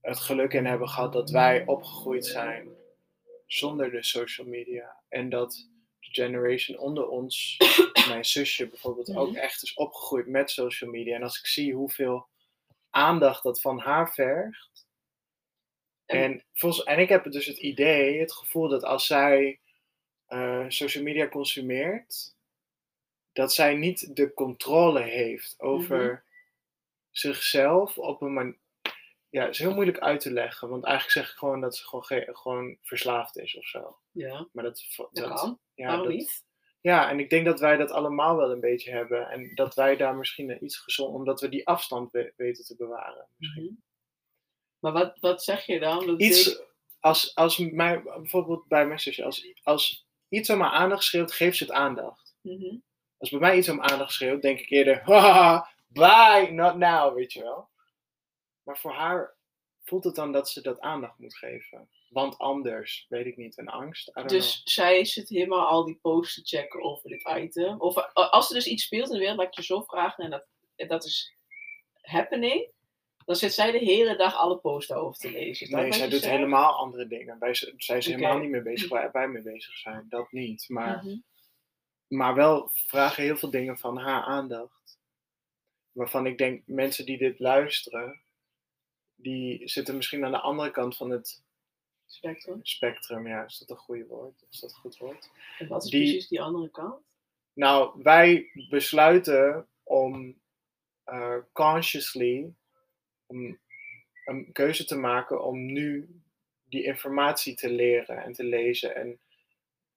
het 0.00 0.18
geluk 0.20 0.52
in 0.52 0.66
hebben 0.66 0.88
gehad 0.88 1.12
dat 1.12 1.30
wij 1.30 1.66
opgegroeid 1.66 2.26
zijn 2.26 2.68
zonder 3.46 3.90
de 3.90 4.02
social 4.02 4.46
media. 4.46 4.96
En 5.08 5.28
dat 5.28 5.68
de 5.98 6.08
generation 6.10 6.78
onder 6.78 7.08
ons, 7.08 7.56
mijn 8.08 8.24
zusje 8.24 8.68
bijvoorbeeld, 8.68 9.16
ook 9.16 9.28
Mhm. 9.28 9.36
echt 9.38 9.62
is 9.62 9.74
opgegroeid 9.74 10.26
met 10.26 10.50
social 10.50 10.90
media. 10.90 11.14
En 11.16 11.22
als 11.22 11.38
ik 11.38 11.46
zie 11.46 11.74
hoeveel 11.74 12.28
aandacht 12.90 13.42
dat 13.42 13.60
van 13.60 13.78
haar 13.78 14.12
vergt. 14.12 14.86
En- 16.06 16.18
En, 16.22 16.44
volgens, 16.52 16.84
en 16.84 16.98
ik 16.98 17.08
heb 17.08 17.24
dus 17.32 17.46
het 17.46 17.58
idee, 17.58 18.20
het 18.20 18.32
gevoel 18.32 18.68
dat 18.68 18.84
als 18.84 19.06
zij 19.06 19.60
eh, 20.26 20.64
social 20.68 21.04
media 21.04 21.28
consumeert, 21.28 22.34
dat 23.32 23.52
zij 23.54 23.74
niet 23.74 24.16
de 24.16 24.34
controle 24.34 25.00
heeft 25.00 25.54
over 25.60 26.04
Mhm. 26.04 26.16
zichzelf 27.10 27.98
op 27.98 28.20
een 28.22 28.32
manier. 28.32 28.60
Ja, 29.28 29.42
het 29.44 29.50
is 29.50 29.58
heel 29.58 29.74
moeilijk 29.74 29.98
uit 29.98 30.20
te 30.20 30.30
leggen, 30.32 30.68
want 30.68 30.84
eigenlijk 30.84 31.14
zeg 31.16 31.30
ik 31.32 31.38
gewoon 31.38 31.60
dat 31.60 31.76
ze 31.76 31.84
gewoon, 31.86 32.04
ge- 32.04 32.28
gewoon 32.32 32.76
verslaafd 32.82 33.36
is 33.38 33.56
of 33.56 33.66
zo. 33.66 33.98
Ja, 34.10 34.48
Maar 34.52 34.64
dat, 34.64 34.84
dat, 34.96 35.08
dat, 35.12 35.28
kan. 35.40 35.58
ja, 35.74 35.96
dat- 35.96 36.08
niet? 36.08 36.44
ja, 36.80 37.10
en 37.10 37.18
ik 37.18 37.30
denk 37.30 37.44
dat 37.44 37.60
wij 37.60 37.76
dat 37.76 37.90
allemaal 37.90 38.36
wel 38.36 38.50
een 38.50 38.60
beetje 38.60 38.90
hebben. 38.90 39.28
En 39.30 39.54
dat 39.54 39.74
wij 39.74 39.96
daar 39.96 40.16
misschien 40.16 40.64
iets 40.64 40.76
gezond, 40.76 41.14
omdat 41.14 41.40
we 41.40 41.48
die 41.48 41.66
afstand 41.66 42.10
we- 42.10 42.32
weten 42.36 42.64
te 42.64 42.76
bewaren. 42.76 43.26
Misschien. 43.36 43.64
Mhm. 43.64 43.74
Maar 44.78 44.92
wat, 44.92 45.18
wat 45.20 45.42
zeg 45.44 45.66
je 45.66 45.78
dan? 45.80 46.06
Dat 46.06 46.20
Iets, 46.20 46.62
als, 47.00 47.34
als 47.34 47.58
mij, 47.58 48.02
bijvoorbeeld 48.02 48.66
bij 48.66 48.86
mijn 48.86 49.00
zusje, 49.00 49.24
als, 49.24 49.60
als 49.62 50.06
iets 50.28 50.50
om 50.50 50.60
haar 50.60 50.70
aandacht 50.72 51.04
schreeuwt, 51.04 51.32
geeft 51.32 51.56
ze 51.56 51.64
het 51.64 51.72
aandacht. 51.72 52.36
Mhm. 52.40 52.76
Als 53.22 53.30
bij 53.30 53.40
mij 53.40 53.56
iets 53.56 53.68
om 53.68 53.80
aandacht 53.80 54.12
schreeuwt, 54.12 54.42
denk 54.42 54.58
ik 54.60 54.70
eerder, 54.70 55.00
haha, 55.10 55.70
bye, 55.86 56.50
not 56.50 56.76
now, 56.76 57.14
weet 57.14 57.32
je 57.32 57.42
wel. 57.42 57.68
Maar 58.62 58.78
voor 58.78 58.92
haar 58.92 59.34
voelt 59.82 60.04
het 60.04 60.14
dan 60.14 60.32
dat 60.32 60.48
ze 60.50 60.60
dat 60.62 60.80
aandacht 60.80 61.18
moet 61.18 61.36
geven. 61.36 61.88
Want 62.08 62.38
anders, 62.38 63.06
weet 63.08 63.26
ik 63.26 63.36
niet, 63.36 63.58
een 63.58 63.68
angst. 63.68 64.10
Dus 64.26 64.60
zij 64.64 65.04
zit 65.04 65.28
helemaal 65.28 65.66
al 65.66 65.84
die 65.84 65.98
posts 66.02 66.34
te 66.34 66.56
checken 66.56 66.82
over 66.82 67.08
dit 67.08 67.28
item. 67.36 67.80
Of 67.80 67.96
eh, 67.96 68.30
als 68.30 68.48
er 68.48 68.54
dus 68.54 68.66
iets 68.66 68.84
speelt 68.84 69.06
in 69.06 69.12
de 69.12 69.18
wereld, 69.18 69.38
laat 69.38 69.46
ik 69.46 69.54
je 69.54 69.62
zo 69.62 69.82
vragen, 69.82 70.24
en 70.24 70.30
dat, 70.30 70.44
en 70.76 70.88
dat 70.88 71.04
is 71.04 71.34
happening, 72.00 72.70
dan 73.24 73.36
zit 73.36 73.52
zij 73.54 73.70
de 73.70 73.78
hele 73.78 74.16
dag 74.16 74.36
alle 74.36 74.58
posts 74.58 74.88
daarover 74.88 75.18
te 75.20 75.30
lezen. 75.30 75.70
Dat. 75.70 75.80
Nee, 75.80 75.92
zij 75.92 76.08
doet 76.08 76.24
helemaal 76.28 76.72
andere 76.72 77.06
dingen. 77.06 77.38
Wij, 77.38 77.54
zij 77.76 77.96
is 77.96 78.06
helemaal 78.06 78.38
niet 78.38 78.50
mee 78.50 78.62
bezig 78.62 78.88
waar 78.88 79.12
wij 79.12 79.28
mee 79.28 79.42
bezig 79.42 79.76
zijn. 79.76 80.06
Dat 80.08 80.32
niet. 80.32 80.64
Maar, 80.68 81.04
Mhm. 81.04 81.16
Maar 82.12 82.34
wel 82.34 82.70
vragen 82.72 83.22
heel 83.22 83.36
veel 83.36 83.50
dingen 83.50 83.78
van 83.78 83.96
haar 83.98 84.22
aandacht. 84.22 84.98
Waarvan 85.92 86.26
ik 86.26 86.38
denk, 86.38 86.62
mensen 86.66 87.06
die 87.06 87.18
dit 87.18 87.38
luisteren, 87.38 88.20
die 89.14 89.68
zitten 89.68 89.96
misschien 89.96 90.24
aan 90.24 90.30
de 90.32 90.40
andere 90.40 90.70
kant 90.70 90.96
van 90.96 91.10
het 91.10 91.42
Spectrum. 92.06 92.60
spectrum. 92.62 93.26
Ja, 93.26 93.44
is 93.44 93.58
dat 93.58 93.70
een 93.70 93.76
goede 93.84 94.06
woord? 94.06 94.44
Is 94.50 94.60
dat 94.60 94.70
een 94.70 94.76
goed 94.76 94.96
woord? 94.98 95.30
En 95.58 95.68
wat 95.68 95.84
is 95.84 95.90
Die- 95.90 96.02
precies 96.02 96.28
die 96.28 96.40
andere 96.42 96.70
kant? 96.70 97.02
Nou, 97.52 98.02
wij 98.02 98.50
besluiten 98.68 99.66
om 99.82 100.40
eh, 101.04 101.36
consciously 101.52 102.52
om 103.26 103.58
een 104.24 104.52
keuze 104.52 104.84
te 104.84 104.96
maken 104.96 105.44
om 105.44 105.66
nu 105.72 106.20
die 106.64 106.84
informatie 106.84 107.54
te 107.54 107.70
leren 107.70 108.22
en 108.22 108.32
te 108.32 108.44
lezen 108.44 108.94
en 108.96 109.20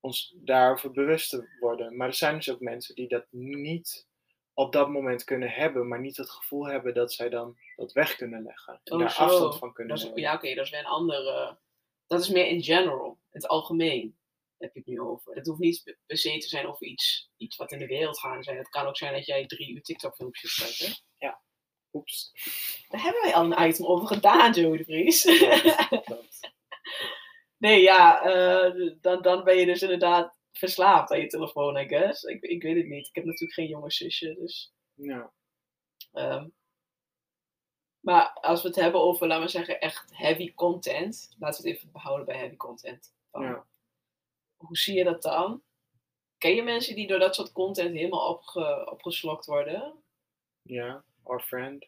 ons 0.05 0.33
daarover 0.37 0.91
bewust 0.91 1.29
te 1.29 1.55
worden. 1.59 1.97
Maar 1.97 2.07
er 2.07 2.13
zijn 2.13 2.35
dus 2.35 2.49
ook 2.51 2.59
mensen 2.59 2.95
die 2.95 3.07
dat 3.07 3.25
niet 3.29 4.07
op 4.53 4.71
dat 4.73 4.89
moment 4.89 5.23
kunnen 5.23 5.49
hebben, 5.49 5.87
maar 5.87 5.99
niet 6.01 6.17
het 6.17 6.29
gevoel 6.29 6.65
hebben 6.67 6.93
dat 6.93 7.13
zij 7.13 7.29
dan 7.29 7.57
dat 7.75 7.91
weg 7.91 8.15
kunnen 8.15 8.43
leggen. 8.43 8.79
En 8.83 8.93
Oh, 8.93 8.99
daar 8.99 9.11
zo. 9.11 9.23
afstand 9.23 9.57
van 9.57 9.73
kunnen 9.73 9.97
nemen. 9.97 10.19
ja, 10.21 10.33
oké, 10.33 10.53
dat 10.55 10.65
is 10.65 10.71
weer 10.71 10.79
een 10.79 10.85
andere. 10.85 11.57
Dat 12.07 12.21
is 12.21 12.29
meer 12.29 12.47
in 12.47 12.63
general, 12.63 13.07
in 13.07 13.17
het 13.39 13.47
algemeen 13.47 14.17
heb 14.57 14.73
je 14.73 14.79
het 14.79 14.87
nu 14.87 14.99
over. 15.01 15.35
Het 15.35 15.47
hoeft 15.47 15.59
niet 15.59 15.97
per 16.05 16.17
se 16.17 16.37
te 16.37 16.47
zijn 16.47 16.67
over 16.67 16.85
iets, 16.87 17.31
iets 17.37 17.55
wat 17.55 17.71
in 17.71 17.79
de 17.79 17.87
wereld 17.87 18.19
gaande 18.19 18.43
zijn. 18.43 18.57
Het 18.57 18.69
kan 18.69 18.85
ook 18.85 18.97
zijn 18.97 19.13
dat 19.13 19.25
jij 19.25 19.45
drie 19.45 19.73
uur 19.75 19.81
TikTok-filmpjes 19.81 20.55
kijkt. 20.55 20.77
hè? 21.17 21.29
Oeps. 21.93 22.31
Daar 22.89 23.01
hebben 23.03 23.21
wij 23.21 23.33
al 23.33 23.43
een 23.51 23.67
item 23.69 23.85
over 23.85 24.07
gedaan, 24.07 24.51
Joey 24.51 24.77
de 24.77 24.83
Vries. 24.83 25.23
nee, 27.65 27.81
ja, 27.81 28.21
eh, 28.23 28.95
dan, 29.01 29.21
dan 29.21 29.43
ben 29.43 29.57
je 29.57 29.65
dus 29.65 29.81
inderdaad 29.81 30.37
verslaafd 30.51 31.11
aan 31.11 31.19
je 31.19 31.27
telefoon, 31.27 31.77
I 31.77 31.87
guess. 31.87 32.23
Ik, 32.23 32.41
ik 32.41 32.61
weet 32.61 32.75
het 32.75 32.85
niet. 32.85 33.07
Ik 33.07 33.15
heb 33.15 33.25
natuurlijk 33.25 33.53
geen 33.53 33.67
jonge 33.67 33.91
zusje, 33.91 34.33
dus... 34.33 34.73
Ja. 34.93 35.31
Ehm, 36.11 36.47
maar 37.99 38.33
als 38.33 38.61
we 38.61 38.67
het 38.67 38.77
hebben 38.77 39.01
over, 39.01 39.27
laten 39.27 39.43
we 39.43 39.49
zeggen, 39.49 39.79
echt 39.79 40.17
heavy 40.17 40.53
content. 40.53 41.35
Laten 41.39 41.63
we 41.63 41.69
het 41.69 41.77
even 41.77 41.91
behouden 41.91 42.25
bij 42.25 42.37
heavy 42.37 42.55
content. 42.55 43.13
Dan, 43.31 43.43
Ja. 43.43 43.65
Hoe 44.55 44.77
zie 44.77 44.97
je 44.97 45.03
dat 45.03 45.21
dan? 45.21 45.63
Ken 46.37 46.55
je 46.55 46.63
mensen 46.63 46.95
die 46.95 47.07
door 47.07 47.19
dat 47.19 47.35
soort 47.35 47.51
content 47.51 47.95
helemaal 47.95 48.29
opge, 48.29 48.91
opgeslokt 48.91 49.45
worden? 49.45 50.03
Ja, 50.61 51.03
our 51.23 51.41
friend. 51.41 51.87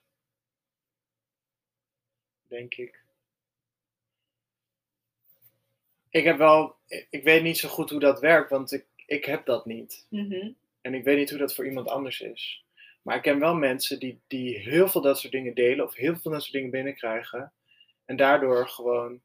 Denk 2.48 2.74
ik. 2.74 3.06
Ik 6.18 6.24
heb 6.24 6.38
wel, 6.38 6.76
ik 7.10 7.24
weet 7.24 7.44
niet 7.44 7.58
zo 7.58 7.70
goed 7.70 7.90
hoe 7.90 8.00
dat 8.00 8.20
werkt, 8.20 8.50
want 8.50 8.72
ik, 8.72 8.86
ik 9.06 9.26
heb 9.26 9.46
dat 9.46 9.66
niet. 9.66 10.06
Mhm. 10.10 10.52
En 10.82 10.94
ik 10.94 11.04
weet 11.04 11.18
niet 11.18 11.30
hoe 11.30 11.40
dat 11.40 11.56
voor 11.56 11.66
iemand 11.66 11.88
anders 11.88 12.22
is. 12.22 12.66
Maar 13.02 13.16
ik 13.16 13.22
ken 13.22 13.40
wel 13.40 13.56
mensen 13.56 14.00
die, 14.00 14.22
die 14.28 14.58
heel 14.58 14.88
veel 14.88 15.02
dat 15.02 15.20
soort 15.20 15.34
dingen 15.34 15.54
delen, 15.54 15.86
of 15.86 15.96
heel 15.96 16.16
veel 16.16 16.32
dat 16.32 16.42
soort 16.42 16.54
dingen 16.54 16.70
binnenkrijgen. 16.72 17.54
En 18.06 18.16
daardoor 18.16 18.70
gewoon 18.70 19.22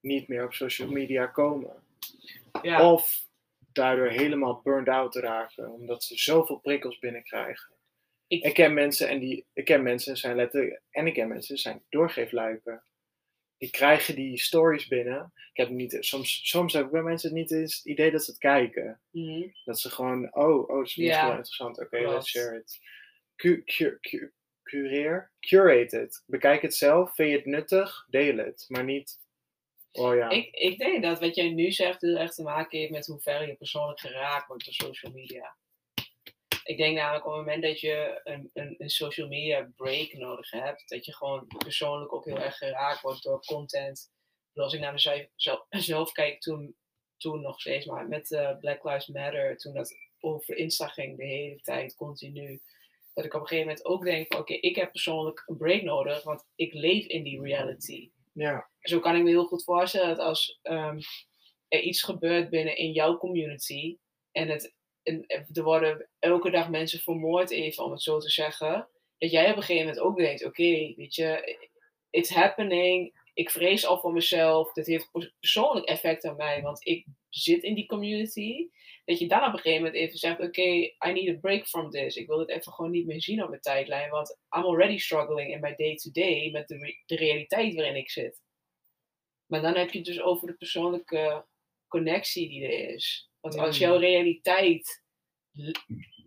niet 0.00 0.28
meer 0.28 0.44
op 0.44 0.52
social 0.52 0.90
media 0.90 1.26
komen. 1.26 1.82
Ja, 2.62 2.92
Of 2.92 3.26
daardoor 3.72 4.08
helemaal 4.08 4.60
burned 4.62 4.88
out 4.88 5.14
raken, 5.14 5.72
omdat 5.72 6.04
ze 6.04 6.18
zoveel 6.18 6.56
prikkels 6.56 6.98
binnenkrijgen. 6.98 7.74
ik, 8.26 8.44
Ik 8.44 8.54
ken 8.54 8.74
mensen 8.74 9.08
en 9.08 9.18
die, 9.18 9.44
ik 9.52 9.64
ken 9.64 9.82
mensen 9.82 10.16
zijn 10.16 10.36
letterlijk, 10.36 10.80
en 10.90 11.06
ik 11.06 11.14
ken 11.14 11.28
mensen 11.28 11.58
zijn 11.58 11.82
doorgeefluiken. 11.88 12.82
Die 13.60 13.70
krijgen 13.70 14.14
die 14.14 14.38
stories 14.38 14.86
binnen. 14.86 15.32
Ik 15.52 15.56
heb 15.56 15.68
niet, 15.68 15.96
soms, 16.00 16.48
soms 16.48 16.72
heb 16.72 16.84
ik 16.84 16.90
bij 16.90 17.02
mensen 17.02 17.34
niet 17.34 17.50
eens 17.50 17.76
het 17.76 17.84
idee 17.84 18.10
dat 18.10 18.24
ze 18.24 18.30
het 18.30 18.40
kijken. 18.40 19.00
mhm. 19.10 19.48
Dat 19.64 19.80
ze 19.80 19.90
gewoon, 19.90 20.34
oh, 20.34 20.68
oh 20.68 20.76
dat 20.76 20.86
is 20.86 20.96
misschien 20.96 21.26
wel 21.26 21.30
interessant. 21.36 21.80
Oké, 21.80 21.98
let's 21.98 22.28
share 22.28 22.56
it. 22.58 22.78
Cu- 23.36 23.64
cu- 23.64 23.98
cu- 24.00 24.32
Cureer, 24.62 25.32
curate 25.40 25.96
het. 25.96 26.22
Bekijk 26.26 26.62
het 26.62 26.74
zelf. 26.74 27.14
Vind 27.14 27.30
je 27.30 27.36
het 27.36 27.46
nuttig? 27.46 28.06
Deel 28.08 28.36
het. 28.36 28.64
Maar 28.68 28.84
niet 28.84 29.18
Oh 29.92 30.14
ja. 30.14 30.28
Ik, 30.28 30.54
ik 30.54 30.78
denk 30.78 31.02
dat 31.02 31.20
wat 31.20 31.34
jij 31.34 31.50
nu 31.50 31.72
zegt 31.72 32.00
heel 32.00 32.16
erg 32.16 32.34
te 32.34 32.42
maken 32.42 32.78
heeft 32.78 32.90
met 32.90 33.06
hoe 33.06 33.20
ver 33.20 33.46
je 33.46 33.54
persoonlijk 33.56 34.00
geraakt 34.00 34.46
wordt 34.46 34.64
door 34.64 34.74
social 34.74 35.12
media. 35.12 35.56
Ik 36.70 36.76
denk 36.76 36.96
namelijk 36.96 37.26
op 37.26 37.32
het 37.32 37.40
moment 37.40 37.62
dat 37.62 37.80
je 37.80 38.20
een, 38.24 38.50
een, 38.52 38.74
een 38.78 38.90
social 38.90 39.28
media 39.28 39.70
break 39.76 40.12
nodig 40.12 40.50
hebt, 40.50 40.88
dat 40.88 41.04
je 41.04 41.14
gewoon 41.14 41.46
persoonlijk 41.58 42.12
ook 42.12 42.24
heel 42.24 42.38
erg 42.38 42.56
geraakt 42.56 43.00
wordt 43.00 43.22
door 43.22 43.44
content. 43.44 44.12
Als 44.54 44.72
ik 44.72 44.80
naar 44.80 44.92
mezelf 44.92 45.26
zelf, 45.36 45.66
zelf 45.92 46.12
kijk, 46.12 46.40
toen, 46.40 46.76
toen 47.16 47.40
nog 47.40 47.60
steeds, 47.60 47.86
maar 47.86 48.08
met 48.08 48.32
eh, 48.32 48.58
Black 48.58 48.84
Lives 48.84 49.06
Matter, 49.06 49.56
toen 49.56 49.74
dat 49.74 49.94
over 50.20 50.56
Insta 50.56 50.88
ging 50.88 51.16
de 51.16 51.24
hele 51.24 51.60
tijd, 51.60 51.94
continu. 51.94 52.60
Dat 53.14 53.24
ik 53.24 53.34
op 53.34 53.40
een 53.40 53.46
gegeven 53.46 53.68
moment 53.68 53.86
ook 53.86 54.04
denk 54.04 54.34
oké, 54.34 54.52
ik 54.54 54.76
heb 54.76 54.90
persoonlijk 54.90 55.42
een 55.46 55.56
break 55.56 55.82
nodig, 55.82 56.22
want 56.22 56.46
ik 56.54 56.72
leef 56.72 57.06
in 57.06 57.22
die 57.22 57.42
reality. 57.42 58.10
ja. 58.32 58.70
Zo 58.80 59.00
kan 59.00 59.16
ik 59.16 59.22
me 59.22 59.28
heel 59.28 59.46
goed 59.46 59.64
voorstellen 59.64 60.16
dat 60.16 60.26
als 60.26 60.58
ehm, 60.62 60.98
er 61.68 61.80
iets 61.80 62.02
gebeurt 62.02 62.50
binnen 62.50 62.76
in 62.76 62.92
jouw 62.92 63.16
community 63.18 63.98
en, 64.32 64.48
het, 64.48 64.74
en 65.02 65.24
er 65.52 65.62
worden 65.62 66.08
elke 66.18 66.50
dag 66.50 66.70
mensen 66.70 67.00
vermoord, 67.00 67.50
even 67.50 67.84
om 67.84 67.90
het 67.90 68.02
zo 68.02 68.18
te 68.18 68.30
zeggen, 68.30 68.88
dat 69.18 69.30
jij 69.30 69.50
op 69.50 69.56
een 69.56 69.62
gegeven 69.62 69.86
moment 69.86 70.04
ook 70.04 70.16
denkt: 70.16 70.44
oké, 70.44 70.94
weet 70.96 71.14
je, 71.14 71.58
it's 72.10 72.30
happening. 72.30 73.18
Ik 73.34 73.50
vrees 73.50 73.86
al 73.86 74.00
voor 74.00 74.12
mezelf. 74.12 74.72
Dit 74.72 74.86
heeft 74.86 75.10
pers- 75.10 75.34
persoonlijk 75.40 75.86
effect 75.86 76.24
op 76.24 76.36
mij, 76.36 76.62
want 76.62 76.86
ik 76.86 77.06
zit 77.28 77.62
in 77.62 77.74
die 77.74 77.86
community. 77.86 78.68
Dat 79.04 79.18
je 79.18 79.28
dan 79.28 79.44
op 79.44 79.52
een 79.52 79.58
gegeven 79.58 79.84
moment 79.84 80.02
even 80.02 80.18
zegt: 80.18 80.40
Oké, 80.40 80.62
I 80.62 81.12
need 81.12 81.28
a 81.28 81.38
break 81.40 81.66
from 81.66 81.90
this. 81.90 82.16
Ik 82.16 82.26
wil 82.26 82.38
het 82.38 82.48
even 82.48 82.72
gewoon 82.72 82.90
niet 82.90 83.06
meer 83.06 83.22
zien 83.22 83.42
op 83.42 83.48
mijn 83.48 83.60
tijdlijn, 83.60 84.10
want 84.10 84.38
I'm 84.56 84.64
already 84.64 84.98
struggling 84.98 85.52
in 85.52 85.60
my 85.60 85.74
day-to-day 85.74 86.50
met 86.50 86.68
de, 86.68 87.02
de 87.06 87.16
realiteit 87.16 87.74
waarin 87.74 87.96
ik 87.96 88.10
zit. 88.10 88.40
Maar 89.46 89.62
dan 89.62 89.74
heb 89.76 89.90
je 89.90 89.98
het 89.98 90.06
dus 90.06 90.20
over 90.20 90.46
de 90.46 90.54
persoonlijke 90.54 91.46
connectie 91.88 92.48
die 92.48 92.64
er 92.64 92.94
is. 92.94 93.29
Want 93.40 93.58
als 93.58 93.78
jouw 93.78 93.96
realiteit 93.96 95.02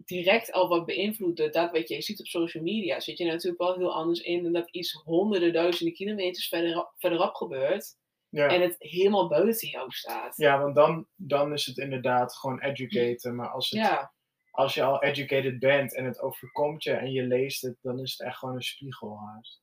direct 0.05 0.51
al 0.51 0.67
wat 0.67 0.85
beïnvloedt 0.85 1.37
door 1.37 1.51
dat 1.51 1.71
wat 1.71 1.89
je 1.89 2.01
ziet 2.01 2.19
op 2.19 2.25
social 2.25 2.63
media, 2.63 2.99
zit 2.99 3.17
je 3.17 3.25
natuurlijk 3.25 3.61
wel 3.61 3.75
heel 3.77 3.93
anders 3.93 4.19
in 4.19 4.43
dan 4.43 4.53
dat 4.53 4.69
iets 4.71 4.91
honderden 4.91 5.53
duizenden 5.53 5.93
kilometers 5.93 6.47
verderop, 6.47 6.93
verderop 6.97 7.33
gebeurt 7.33 7.95
Ja. 8.29 8.47
en 8.47 8.61
het 8.61 8.75
helemaal 8.79 9.27
buiten 9.27 9.67
jou 9.67 9.91
staat. 9.91 10.37
ja, 10.37 10.59
want 10.61 10.75
dan, 10.75 11.07
dan 11.15 11.53
is 11.53 11.65
het 11.65 11.77
inderdaad 11.77 12.35
gewoon 12.35 12.61
educaten. 12.61 13.35
Maar 13.35 13.49
als, 13.49 13.69
het, 13.69 13.79
Ja, 13.79 14.13
als 14.51 14.73
je 14.73 14.83
al 14.83 15.03
educated 15.03 15.59
bent 15.59 15.95
en 15.95 16.05
het 16.05 16.19
overkomt 16.21 16.83
je 16.83 16.91
en 16.91 17.11
je 17.11 17.23
leest 17.23 17.61
het, 17.61 17.77
dan 17.81 17.99
is 17.99 18.11
het 18.17 18.27
echt 18.27 18.37
gewoon 18.37 18.55
een 18.55 18.61
spiegel 18.61 19.17
haast. 19.17 19.61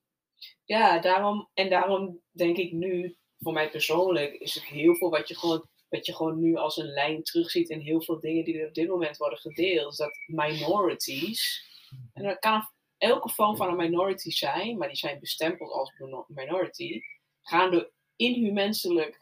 ja 0.64 0.98
daarom, 1.00 1.48
en 1.54 1.68
daarom 1.70 2.20
denk 2.30 2.56
ik 2.56 2.72
nu, 2.72 3.16
voor 3.38 3.52
mij 3.52 3.70
persoonlijk, 3.70 4.32
is 4.34 4.54
het 4.54 4.64
heel 4.64 4.94
veel 4.96 5.10
wat 5.10 5.28
je 5.28 5.36
gewoon, 5.38 5.68
wat 5.90 6.06
je 6.06 6.14
gewoon 6.14 6.40
nu 6.40 6.56
als 6.56 6.76
een 6.76 6.92
lijn 6.92 7.22
terugziet 7.22 7.68
in 7.68 7.80
heel 7.80 8.02
veel 8.02 8.20
dingen 8.20 8.44
die 8.44 8.58
er 8.60 8.68
op 8.68 8.74
dit 8.74 8.88
moment 8.88 9.16
worden 9.16 9.38
gedeeld. 9.38 9.92
Is 9.92 9.98
dat 9.98 10.18
minorities, 10.26 11.64
en 12.12 12.22
dat 12.22 12.38
kan 12.38 12.70
elke 12.98 13.28
vorm 13.28 13.56
van 13.56 13.68
een 13.68 13.76
minority 13.76 14.30
zijn, 14.30 14.78
maar 14.78 14.88
die 14.88 14.96
zijn 14.96 15.20
bestempeld 15.20 15.70
als 15.70 15.92
mino- 15.98 16.24
minority, 16.28 17.00
gaan 17.42 17.70
door 17.70 17.90
inhumanselijk 18.16 19.20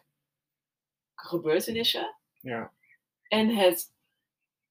gebeurtenissen. 1.15 2.17
Ja. 2.41 2.73
En 3.23 3.49
het 3.49 3.93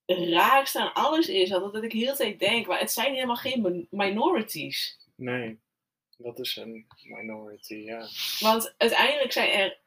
raarste 0.06 0.80
aan 0.80 0.94
alles 0.94 1.28
is 1.28 1.50
dat, 1.50 1.74
dat 1.74 1.84
ik 1.84 1.92
heel 1.92 2.12
de 2.12 2.18
tijd 2.18 2.40
denk, 2.40 2.68
maar 2.68 2.80
het 2.80 2.92
zijn 2.92 3.14
helemaal 3.14 3.36
geen 3.36 3.62
min- 3.62 3.88
minorities. 3.90 5.00
Nee, 5.16 5.60
dat 6.18 6.40
is 6.40 6.56
een 6.56 6.88
minority, 7.04 7.76
ja. 7.76 8.08
Want 8.40 8.76
uiteindelijk 8.78 9.32
zijn 9.32 9.50
er, 9.52 9.80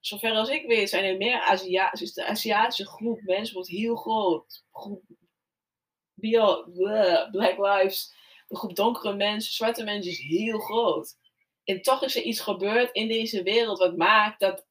zover 0.00 0.32
als 0.32 0.48
ik 0.48 0.66
weet, 0.66 0.88
zijn 0.88 1.04
er 1.04 1.16
meer 1.16 1.40
Aziatische, 1.40 2.04
is 2.04 2.12
de 2.12 2.26
Aziatische 2.26 2.86
groep 2.86 3.20
mensen 3.22 3.54
wordt 3.54 3.68
heel 3.68 3.96
groot. 3.96 4.64
Groep 4.72 5.02
bio, 6.14 6.64
bleh, 6.72 7.30
Black 7.30 7.58
Lives, 7.58 8.14
de 8.48 8.56
groep 8.56 8.76
donkere 8.76 9.14
mensen, 9.14 9.52
zwarte 9.52 9.84
mensen 9.84 10.10
is 10.12 10.18
heel 10.18 10.58
groot. 10.58 11.16
En 11.64 11.82
toch 11.82 12.02
is 12.02 12.16
er 12.16 12.22
iets 12.22 12.40
gebeurd 12.40 12.92
in 12.92 13.08
deze 13.08 13.42
wereld 13.42 13.78
wat 13.78 13.96
maakt 13.96 14.40
dat 14.40 14.66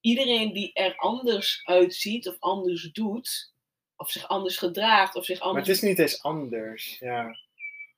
iedereen 0.00 0.52
die 0.52 0.72
er 0.72 0.96
anders 0.96 1.60
uitziet 1.64 2.28
of 2.28 2.36
anders 2.38 2.92
doet, 2.92 3.52
of 3.96 4.10
zich 4.10 4.28
anders 4.28 4.56
gedraagt 4.56 5.14
of 5.14 5.24
zich 5.24 5.38
Maar 5.38 5.48
anders 5.48 5.66
het 5.66 5.76
is 5.76 5.82
niet 5.82 5.98
eens 5.98 6.22
anders, 6.22 6.98
ja. 6.98 7.36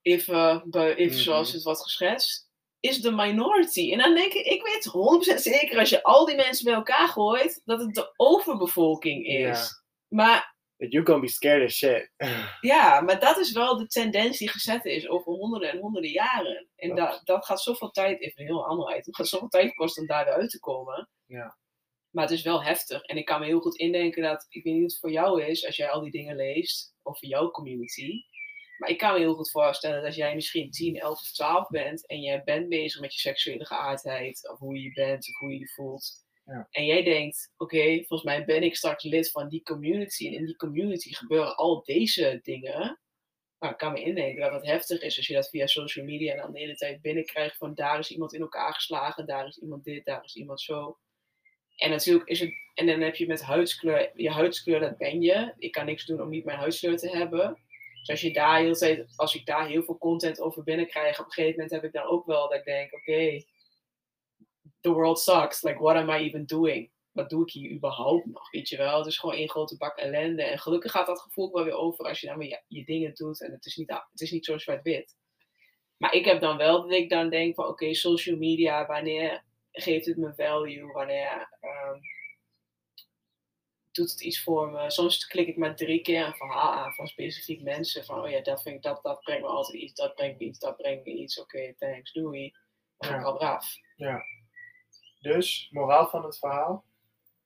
even, 0.02 0.70
even 0.72 1.06
Mhm. 1.06 1.22
zoals 1.22 1.52
het 1.52 1.62
wordt 1.62 1.82
geschetst, 1.82 2.49
is 2.80 3.00
de 3.00 3.10
minority. 3.10 3.92
En 3.92 3.98
dan 3.98 4.14
denk 4.14 4.32
ik, 4.32 4.46
ik 4.46 4.62
weet 4.62 5.36
100% 5.36 5.40
zeker 5.40 5.78
als 5.78 5.88
je 5.90 6.02
al 6.02 6.26
die 6.26 6.36
mensen 6.36 6.64
bij 6.64 6.74
elkaar 6.74 7.08
gooit, 7.08 7.60
dat 7.64 7.80
het 7.80 7.94
de 7.94 8.12
overbevolking 8.16 9.26
is. 9.26 9.82
Maar 10.08 10.58
You 10.88 11.04
gonna 11.04 11.20
be 11.20 11.28
scared 11.28 11.64
as 11.64 11.76
shit. 11.76 12.10
ja, 12.60 13.00
maar 13.00 13.20
dat 13.20 13.38
is 13.38 13.52
wel 13.52 13.76
de 13.76 13.86
tendens 13.86 14.38
die 14.38 14.48
gezet 14.48 14.84
is 14.84 15.08
over 15.08 15.32
honderden 15.32 15.70
en 15.70 15.78
honderden 15.78 16.10
jaren. 16.10 16.68
En 16.76 16.94
dat, 16.94 17.20
dat 17.24 17.44
gaat 17.44 17.62
zoveel 17.62 17.90
tijd, 17.90 18.20
even 18.20 18.40
een 18.40 18.46
heel 18.46 18.66
ander 18.66 18.88
uit, 18.88 19.06
het 19.06 19.16
gaat 19.16 19.28
zoveel 19.28 19.48
tijd 19.48 19.74
kosten 19.74 20.02
om 20.02 20.08
daar 20.08 20.24
weer 20.24 20.34
uit 20.34 20.50
te 20.50 20.58
komen. 20.58 21.08
Ja. 21.26 21.58
Maar 22.10 22.24
het 22.24 22.32
is 22.32 22.42
wel 22.42 22.62
heftig. 22.62 23.02
En 23.02 23.16
ik 23.16 23.24
kan 23.24 23.40
me 23.40 23.46
heel 23.46 23.60
goed 23.60 23.76
indenken 23.76 24.22
dat, 24.22 24.46
ik 24.48 24.64
weet 24.64 24.72
niet 24.72 24.82
hoe 24.82 24.90
het 24.90 24.98
voor 24.98 25.10
jou 25.10 25.42
is 25.42 25.66
als 25.66 25.76
jij 25.76 25.90
al 25.90 26.00
die 26.00 26.10
dingen 26.10 26.36
leest 26.36 26.94
over 27.02 27.26
jouw 27.26 27.50
community. 27.50 28.22
Maar 28.80 28.88
ik 28.90 28.98
kan 28.98 29.12
me 29.12 29.18
heel 29.18 29.34
goed 29.34 29.50
voorstellen 29.50 29.96
dat 29.96 30.06
als 30.06 30.16
jij 30.16 30.34
misschien 30.34 30.70
10, 30.70 30.98
11 30.98 31.20
of 31.20 31.32
12 31.32 31.68
bent 31.68 32.06
en 32.06 32.20
jij 32.20 32.42
bent 32.44 32.68
bezig 32.68 33.00
met 33.00 33.14
je 33.14 33.20
seksuele 33.20 33.66
geaardheid, 33.66 34.50
of 34.50 34.58
hoe 34.58 34.82
je 34.82 34.92
bent, 34.92 35.28
of 35.28 35.38
hoe 35.38 35.52
je 35.52 35.58
je 35.58 35.68
voelt. 35.68 36.24
Ja. 36.44 36.66
En 36.70 36.84
jij 36.84 37.02
denkt, 37.02 37.52
oké, 37.56 37.96
volgens 37.96 38.22
mij 38.22 38.44
ben 38.44 38.62
ik 38.62 38.76
straks 38.76 39.04
lid 39.04 39.30
van 39.30 39.48
die 39.48 39.62
community. 39.62 40.26
En 40.26 40.32
in 40.32 40.46
die 40.46 40.56
community 40.56 41.12
gebeuren 41.12 41.56
al 41.56 41.82
deze 41.82 42.40
dingen. 42.42 43.00
Nou, 43.58 43.72
ik 43.72 43.78
kan 43.78 43.92
me 43.92 44.02
indenken 44.02 44.40
dat 44.40 44.52
het 44.52 44.66
heftig 44.66 45.00
is 45.00 45.16
als 45.16 45.26
je 45.26 45.34
dat 45.34 45.48
via 45.48 45.66
social 45.66 46.04
media 46.04 46.36
dan 46.36 46.52
de 46.52 46.58
hele 46.58 46.76
tijd 46.76 47.00
binnenkrijgt 47.00 47.56
van 47.56 47.74
daar 47.74 47.98
is 47.98 48.10
iemand 48.10 48.34
in 48.34 48.40
elkaar 48.40 48.74
geslagen, 48.74 49.26
daar 49.26 49.46
is 49.46 49.58
iemand 49.58 49.84
dit, 49.84 50.04
daar 50.04 50.24
is 50.24 50.34
iemand 50.34 50.60
zo. 50.60 50.98
En 51.76 51.90
natuurlijk 51.90 52.28
is 52.28 52.40
het, 52.40 52.52
en 52.74 52.86
dan 52.86 53.00
heb 53.00 53.16
je 53.16 53.26
met 53.26 53.42
huidskleur, 53.42 54.10
je 54.14 54.30
huidskleur, 54.30 54.80
dat 54.80 54.98
ben 54.98 55.20
je. 55.20 55.54
Ik 55.58 55.72
kan 55.72 55.86
niks 55.86 56.06
doen 56.06 56.22
om 56.22 56.28
niet 56.28 56.44
mijn 56.44 56.58
huidskleur 56.58 56.96
te 56.96 57.08
hebben. 57.08 57.58
Dus 58.00 58.08
als 58.08 58.20
je 58.20 58.32
daar 58.32 58.60
heel 58.60 59.06
als 59.16 59.34
ik 59.34 59.46
daar 59.46 59.68
heel 59.68 59.82
veel 59.82 59.98
content 59.98 60.40
over 60.40 60.62
binnenkrijg, 60.62 61.20
op 61.20 61.26
een 61.26 61.32
gegeven 61.32 61.54
moment 61.54 61.70
heb 61.70 61.84
ik 61.84 61.92
dan 61.92 62.08
ook 62.08 62.26
wel 62.26 62.48
dat 62.48 62.58
ik 62.58 62.64
denk, 62.64 62.94
oké, 62.94 63.42
the 64.80 64.92
world 64.92 65.18
sucks. 65.18 65.62
Like, 65.62 65.78
what 65.78 65.96
am 65.96 66.10
I 66.10 66.16
even 66.16 66.46
doing? 66.46 66.90
Wat 67.12 67.30
doe 67.30 67.42
ik 67.42 67.52
hier 67.52 67.70
überhaupt 67.70 68.26
nog? 68.26 68.50
Weet 68.50 68.68
je 68.68 68.76
wel? 68.76 68.98
Het 68.98 69.06
is 69.06 69.18
gewoon 69.18 69.34
één 69.34 69.48
grote 69.48 69.76
bak 69.76 69.96
ellende. 69.96 70.42
En 70.42 70.58
gelukkig 70.58 70.90
gaat 70.90 71.06
dat 71.06 71.20
gevoel 71.20 71.52
wel 71.52 71.64
weer 71.64 71.74
over 71.74 72.04
als 72.04 72.20
je 72.20 72.26
dan 72.26 72.38
weer 72.38 72.48
je, 72.48 72.62
je 72.66 72.84
dingen 72.84 73.14
doet. 73.14 73.42
En 73.42 73.52
het 73.52 73.66
is 73.66 73.76
niet, 73.76 73.88
het 73.88 74.20
is 74.20 74.30
niet 74.30 74.44
zo 74.44 74.58
zwart-wit. 74.58 75.16
Maar 75.96 76.12
ik 76.12 76.24
heb 76.24 76.40
dan 76.40 76.56
wel 76.56 76.82
dat 76.82 76.92
ik 76.92 77.10
dan 77.10 77.30
denk 77.30 77.54
van, 77.54 77.66
oké, 77.66 77.94
social 77.94 78.36
media, 78.36 78.86
wanneer 78.86 79.44
geeft 79.72 80.06
het 80.06 80.16
me 80.16 80.34
value? 80.34 80.92
Wanneer 80.92 81.56
ehm, 81.60 81.98
doet 83.90 84.10
het 84.10 84.20
iets 84.20 84.42
voor 84.42 84.70
me? 84.70 84.90
Soms 84.90 85.26
klik 85.26 85.48
ik 85.48 85.56
maar 85.56 85.76
drie 85.76 86.00
keer 86.02 86.26
een 86.26 86.34
verhaal 86.34 86.72
aan 86.72 86.92
van 86.94 87.06
specifiek 87.06 87.62
mensen. 87.62 88.04
Van, 88.04 88.20
oh 88.22 88.30
ja, 88.30 88.40
dat, 88.40 88.62
vind 88.62 88.76
ik, 88.76 88.82
dat, 88.82 89.02
dat 89.02 89.20
brengt 89.20 89.42
me 89.42 89.48
altijd 89.48 89.76
iets, 89.82 89.94
dat 89.94 90.14
brengt 90.14 90.38
me 90.38 90.44
iets, 90.46 90.58
dat 90.58 90.76
brengt 90.76 91.04
me 91.04 91.12
iets. 91.12 91.40
Oké, 91.40 91.74
thanks, 91.78 92.12
doei. 92.12 92.54
Dan 92.96 93.10
ga 93.10 93.14
ik 93.16 93.20
Ja. 93.22 93.26
al 93.26 93.40
af. 93.40 93.74
Ja. 93.96 94.22
Dus, 95.20 95.68
moraal 95.70 96.08
van 96.08 96.24
het 96.24 96.38
verhaal? 96.38 96.84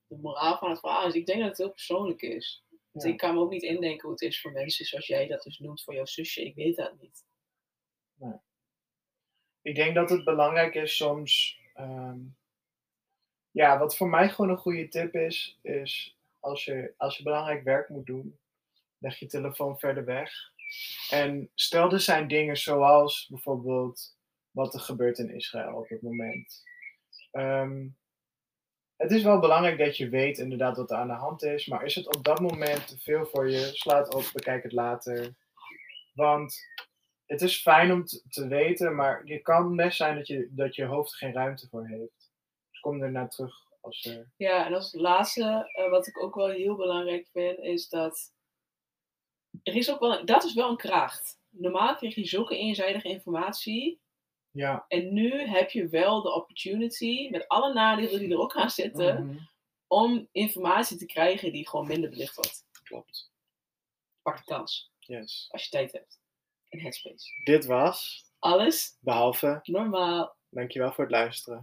De 0.06 0.16
moraal 0.16 0.58
van 0.58 0.70
het 0.70 0.80
verhaal 0.80 1.06
is, 1.06 1.14
ik 1.14 1.26
denk 1.26 1.38
dat 1.40 1.48
het 1.48 1.58
heel 1.58 1.70
persoonlijk 1.70 2.22
is. 2.22 2.64
Want 2.90 3.04
Ja. 3.06 3.12
ik 3.12 3.16
kan 3.18 3.34
me 3.34 3.40
ook 3.40 3.50
niet 3.50 3.62
indenken 3.62 4.02
hoe 4.02 4.10
het 4.10 4.20
is 4.20 4.40
voor 4.40 4.52
mensen 4.52 4.84
zoals 4.84 5.06
jij 5.06 5.26
dat 5.26 5.42
dus 5.42 5.58
noemt 5.58 5.82
voor 5.82 5.94
jouw 5.94 6.04
zusje. 6.06 6.44
Ik 6.44 6.54
weet 6.54 6.76
dat 6.76 7.00
niet. 7.00 7.24
Ik 9.62 9.74
denk 9.74 9.94
dat 9.94 10.10
het 10.10 10.24
belangrijk 10.24 10.74
is 10.74 10.96
soms. 10.96 11.58
ehm, 11.74 12.18
ja, 13.50 13.78
wat 13.78 13.96
voor 13.96 14.08
mij 14.08 14.28
gewoon 14.28 14.50
een 14.50 14.56
goede 14.58 14.88
tip 14.88 15.14
is, 15.14 15.58
is 15.62 16.13
als 16.44 16.64
je, 16.64 16.94
als 16.96 17.16
je 17.16 17.22
belangrijk 17.22 17.62
werk 17.62 17.88
moet 17.88 18.06
doen, 18.06 18.38
leg 18.98 19.18
je 19.18 19.26
telefoon 19.26 19.78
verder 19.78 20.04
weg. 20.04 20.32
En 21.10 21.50
stel 21.54 21.92
er 21.92 22.00
zijn 22.00 22.28
dingen 22.28 22.56
zoals 22.56 23.26
bijvoorbeeld 23.30 24.16
wat 24.50 24.74
er 24.74 24.80
gebeurt 24.80 25.18
in 25.18 25.34
Israël 25.34 25.76
op 25.76 25.88
het 25.88 26.02
moment. 26.02 26.62
Ehm, 27.30 27.88
het 28.96 29.10
is 29.10 29.22
wel 29.22 29.38
belangrijk 29.38 29.78
dat 29.78 29.96
je 29.96 30.08
weet 30.08 30.38
inderdaad 30.38 30.76
wat 30.76 30.90
er 30.90 30.96
aan 30.96 31.08
de 31.08 31.12
hand 31.12 31.42
is, 31.42 31.66
maar 31.66 31.84
is 31.84 31.94
het 31.94 32.16
op 32.16 32.24
dat 32.24 32.40
moment 32.40 32.86
te 32.86 32.98
veel 32.98 33.26
voor 33.26 33.50
je? 33.50 33.70
Sla 33.72 33.98
het 33.98 34.14
op, 34.14 34.30
bekijk 34.32 34.62
het 34.62 34.72
later. 34.72 35.34
Want 36.14 36.56
het 37.26 37.42
is 37.42 37.62
fijn 37.62 37.92
om 37.92 38.04
te, 38.04 38.22
te 38.28 38.48
weten, 38.48 38.94
maar 38.94 39.22
het 39.24 39.42
kan 39.42 39.76
best 39.76 39.96
zijn 39.96 40.16
dat 40.16 40.26
je, 40.26 40.48
dat 40.50 40.74
je 40.74 40.84
hoofd 40.84 41.14
geen 41.14 41.32
ruimte 41.32 41.68
voor 41.68 41.86
heeft. 41.86 42.32
Dus 42.70 42.80
kom 42.80 43.02
er 43.02 43.10
naar 43.10 43.30
terug 43.30 43.63
als 43.84 44.04
er. 44.04 44.32
Ja, 44.36 44.66
en 44.66 44.74
als 44.74 44.92
laatste, 44.92 45.70
eh, 45.74 45.90
wat 45.90 46.06
ik 46.06 46.22
ook 46.22 46.34
wel 46.34 46.48
heel 46.48 46.76
belangrijk 46.76 47.28
vind, 47.32 47.58
is 47.58 47.88
dat. 47.88 48.32
Er 49.62 49.74
is 49.76 49.90
ook 49.90 50.00
wel, 50.00 50.24
dat 50.24 50.44
is 50.44 50.54
wel 50.54 50.70
een 50.70 50.76
kracht. 50.76 51.38
Normaal 51.48 51.94
krijg 51.96 52.14
je 52.14 52.26
zulke 52.26 52.56
eenzijdige 52.56 53.08
informatie. 53.08 54.00
Ja. 54.50 54.84
En 54.88 55.12
nu 55.12 55.30
heb 55.46 55.70
je 55.70 55.88
wel 55.88 56.22
de 56.22 56.32
opportunity, 56.34 57.28
met 57.30 57.48
alle 57.48 57.72
nadelen 57.72 58.18
die 58.20 58.30
er 58.30 58.38
ook 58.38 58.56
aan 58.56 58.70
zitten, 58.70 59.26
Mhm. 59.26 59.38
om 59.86 60.28
informatie 60.32 60.96
te 60.96 61.06
krijgen 61.06 61.52
die 61.52 61.68
gewoon 61.68 61.86
minder 61.86 62.10
belicht 62.10 62.34
wordt. 62.34 62.64
Klopt. 62.82 63.32
Pak 64.22 64.36
de 64.36 64.44
kans, 64.44 64.92
Yes. 64.98 65.48
als 65.50 65.64
je 65.64 65.70
tijd 65.70 65.92
hebt. 65.92 66.20
In 66.68 66.78
Headspace. 66.80 67.26
Dit 67.44 67.64
was, 67.64 68.24
Alles 68.38 68.96
behalve, 69.00 69.60
normaal. 69.62 70.36
dankjewel 70.48 70.92
voor 70.92 71.04
het 71.04 71.12
luisteren. 71.12 71.62